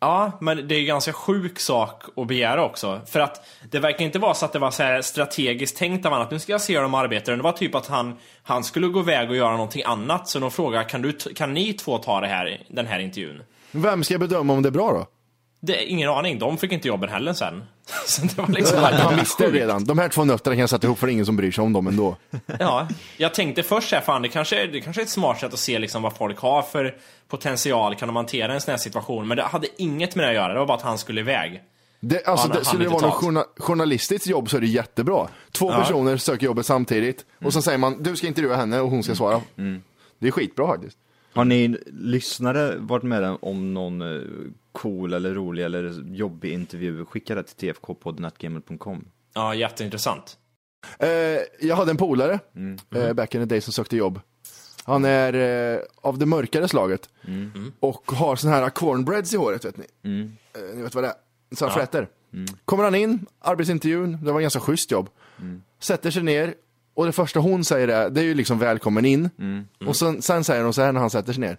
Ja, 0.00 0.38
men 0.40 0.68
det 0.68 0.74
är 0.74 0.78
ju 0.78 0.86
ganska 0.86 1.12
sjuk 1.12 1.60
sak 1.60 2.02
att 2.16 2.26
begära 2.26 2.64
också. 2.64 3.00
För 3.06 3.20
att 3.20 3.46
det 3.70 3.78
verkar 3.78 4.04
inte 4.04 4.18
vara 4.18 4.34
så 4.34 4.44
att 4.44 4.52
det 4.52 4.58
var 4.58 4.70
så 4.70 4.82
här 4.82 5.02
strategiskt 5.02 5.76
tänkt 5.76 6.06
av 6.06 6.12
honom 6.12 6.26
att 6.26 6.32
nu 6.32 6.38
ska 6.38 6.52
jag 6.52 6.60
se 6.60 6.74
hur 6.74 6.82
de 6.82 6.94
arbetar. 6.94 7.36
Det 7.36 7.42
var 7.42 7.52
typ 7.52 7.74
att 7.74 7.86
han, 7.86 8.16
han 8.42 8.64
skulle 8.64 8.86
gå 8.86 9.00
iväg 9.00 9.30
och 9.30 9.36
göra 9.36 9.52
någonting 9.52 9.82
annat. 9.86 10.28
Så 10.28 10.38
de 10.38 10.50
frågade, 10.50 10.84
kan, 10.84 11.02
du, 11.02 11.12
kan 11.12 11.54
ni 11.54 11.72
två 11.72 11.98
ta 11.98 12.20
det 12.20 12.26
här, 12.26 12.62
den 12.68 12.86
här 12.86 12.98
intervjun? 12.98 13.42
Vem 13.70 14.04
ska 14.04 14.18
bedöma 14.18 14.52
om 14.52 14.62
det 14.62 14.68
är 14.68 14.70
bra 14.70 14.92
då? 14.92 15.06
Det 15.60 15.82
är 15.82 15.86
ingen 15.86 16.08
aning, 16.10 16.38
de 16.38 16.58
fick 16.58 16.72
inte 16.72 16.88
jobben 16.88 17.08
heller 17.10 17.32
sen. 17.32 17.62
Så 18.06 18.22
det 18.22 18.38
var 18.38 18.48
liksom 18.48 18.78
Han 18.82 19.16
visste 19.16 19.44
det 19.50 19.58
redan. 19.58 19.84
De 19.84 19.98
här 19.98 20.08
två 20.08 20.24
nötterna 20.24 20.54
kan 20.56 20.60
jag 20.60 20.70
sätta 20.70 20.86
ihop 20.86 20.98
för 20.98 21.06
det 21.06 21.10
är 21.10 21.14
ingen 21.14 21.26
som 21.26 21.36
bryr 21.36 21.50
sig 21.52 21.62
om 21.64 21.72
dem 21.72 21.86
ändå. 21.86 22.16
Ja, 22.58 22.88
jag 23.16 23.34
tänkte 23.34 23.62
först 23.62 23.92
här, 23.92 24.00
fan 24.00 24.22
det 24.22 24.28
kanske, 24.28 24.66
det 24.66 24.80
kanske 24.80 25.02
är 25.02 25.04
ett 25.04 25.08
smart 25.10 25.40
sätt 25.40 25.52
att 25.52 25.58
se 25.58 25.78
liksom 25.78 26.02
vad 26.02 26.16
folk 26.16 26.38
har 26.38 26.62
för 26.62 26.96
potential, 27.28 27.94
kan 27.94 28.08
de 28.08 28.16
hantera 28.16 28.54
en 28.54 28.60
sån 28.60 28.70
här 28.72 28.78
situation? 28.78 29.28
Men 29.28 29.36
det 29.36 29.42
hade 29.42 29.66
inget 29.76 30.14
med 30.14 30.24
det 30.24 30.28
att 30.28 30.34
göra, 30.34 30.52
det 30.52 30.58
var 30.58 30.66
bara 30.66 30.76
att 30.76 30.82
han 30.82 30.98
skulle 30.98 31.20
iväg. 31.20 31.62
Det, 32.00 32.26
alltså, 32.26 32.48
Han- 32.48 32.56
det, 32.58 32.64
skulle 32.64 32.84
det 32.84 32.90
vara 32.90 33.06
något 33.06 33.22
journa- 33.22 33.44
journalistiskt 33.58 34.26
jobb 34.26 34.50
så 34.50 34.56
är 34.56 34.60
det 34.60 34.66
jättebra. 34.66 35.28
Två 35.52 35.72
Ja. 35.72 35.78
personer 35.80 36.16
söker 36.16 36.46
jobbet 36.46 36.66
samtidigt 36.66 37.24
och 37.44 37.52
så 37.52 37.62
säger 37.62 37.78
man 37.78 38.02
du 38.02 38.16
ska 38.16 38.26
intervjua 38.26 38.56
henne 38.56 38.80
och 38.80 38.90
hon 38.90 39.02
ska 39.02 39.14
svara. 39.14 39.40
Det 40.18 40.26
är 40.26 40.30
skitbra 40.30 40.66
faktiskt. 40.66 40.98
Har 41.38 41.44
ni 41.44 41.76
lyssnare 41.86 42.76
varit 42.76 43.02
med 43.02 43.36
om 43.40 43.74
någon 43.74 44.02
eh, 44.02 44.22
cool 44.72 45.12
eller 45.12 45.34
rolig 45.34 45.64
eller 45.64 46.04
jobbig 46.14 46.52
intervju? 46.52 47.04
Skicka 47.04 47.34
det 47.34 47.42
till 47.42 47.74
tfkpodden.gmail.com. 47.74 49.04
Ja, 49.34 49.54
jätteintressant. 49.54 50.38
Eh, 50.98 51.08
jag 51.60 51.76
hade 51.76 51.90
en 51.90 51.96
polare 51.96 52.38
eh, 52.94 53.12
back 53.12 53.34
in 53.34 53.40
the 53.40 53.44
day 53.46 53.60
som 53.60 53.72
sökte 53.72 53.96
jobb. 53.96 54.20
Han 54.84 55.04
är 55.04 55.34
eh, 55.74 55.80
av 55.96 56.18
det 56.18 56.26
mörkare 56.26 56.68
slaget 56.68 57.08
och 57.80 58.12
har 58.12 58.36
sån 58.36 58.50
här 58.50 58.70
cornbreads 58.70 59.34
i 59.34 59.36
håret 59.36 59.64
vet 59.64 59.76
ni. 59.76 59.84
Eh, 60.04 60.76
ni 60.76 60.82
vet 60.82 60.94
vad 60.94 61.04
det 61.04 61.08
är? 61.08 61.14
Sådana 61.56 61.72
Ja. 61.74 61.78
flätor. 61.86 62.08
Kommer 62.64 62.84
han 62.84 62.94
in, 62.94 63.26
arbetsintervjun, 63.38 64.12
det 64.24 64.32
var 64.32 64.38
en 64.40 64.42
ganska 64.44 64.60
schysst 64.60 64.90
jobb. 64.90 65.08
Sätter 65.80 66.10
sig 66.10 66.22
ner 66.22 66.54
och 66.98 67.06
det 67.06 67.12
första 67.12 67.40
hon 67.40 67.64
säger 67.64 67.88
är, 67.88 68.10
det 68.10 68.20
är 68.20 68.24
ju 68.24 68.34
liksom 68.34 68.58
välkommen 68.58 69.04
in. 69.04 69.30
Och 69.86 69.96
sen, 69.96 70.22
sen 70.22 70.44
säger 70.44 70.64
hon 70.64 70.74
så 70.74 70.82
här 70.82 70.92
när 70.92 71.00
han 71.00 71.10
sätter 71.10 71.32
sig 71.32 71.40
ner. 71.40 71.56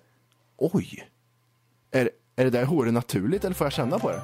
Oj, 0.57 1.07
är, 1.91 2.09
är 2.35 2.43
det 2.43 2.49
där 2.49 2.65
håret 2.65 2.93
naturligt 2.93 3.45
eller 3.45 3.55
får 3.55 3.65
jag 3.65 3.73
känna 3.73 3.99
på 3.99 4.11
det? 4.11 4.21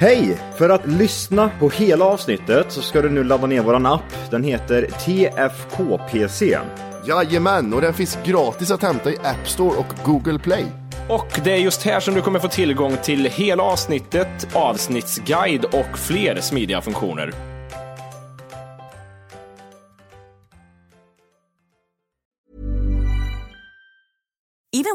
Hej! 0.00 0.38
För 0.56 0.68
att 0.68 0.86
lyssna 0.86 1.50
på 1.60 1.70
hela 1.70 2.04
avsnittet 2.04 2.72
så 2.72 2.82
ska 2.82 3.02
du 3.02 3.10
nu 3.10 3.24
ladda 3.24 3.46
ner 3.46 3.62
våran 3.62 3.86
app. 3.86 4.30
Den 4.30 4.44
heter 4.44 4.82
TFKPC. 4.82 6.58
Jajamän, 7.06 7.74
och 7.74 7.80
den 7.80 7.94
finns 7.94 8.18
gratis 8.24 8.70
att 8.70 8.82
hämta 8.82 9.10
i 9.10 9.16
App 9.18 9.48
Store 9.48 9.76
och 9.76 9.94
Google 10.04 10.38
Play. 10.38 10.64
Och 11.08 11.40
det 11.44 11.52
är 11.52 11.58
just 11.58 11.82
här 11.82 12.00
som 12.00 12.14
du 12.14 12.22
kommer 12.22 12.38
få 12.38 12.48
tillgång 12.48 12.96
till 13.02 13.24
hela 13.24 13.62
avsnittet, 13.62 14.56
avsnittsguide 14.56 15.64
och 15.64 15.98
fler 15.98 16.40
smidiga 16.40 16.80
funktioner. 16.80 17.57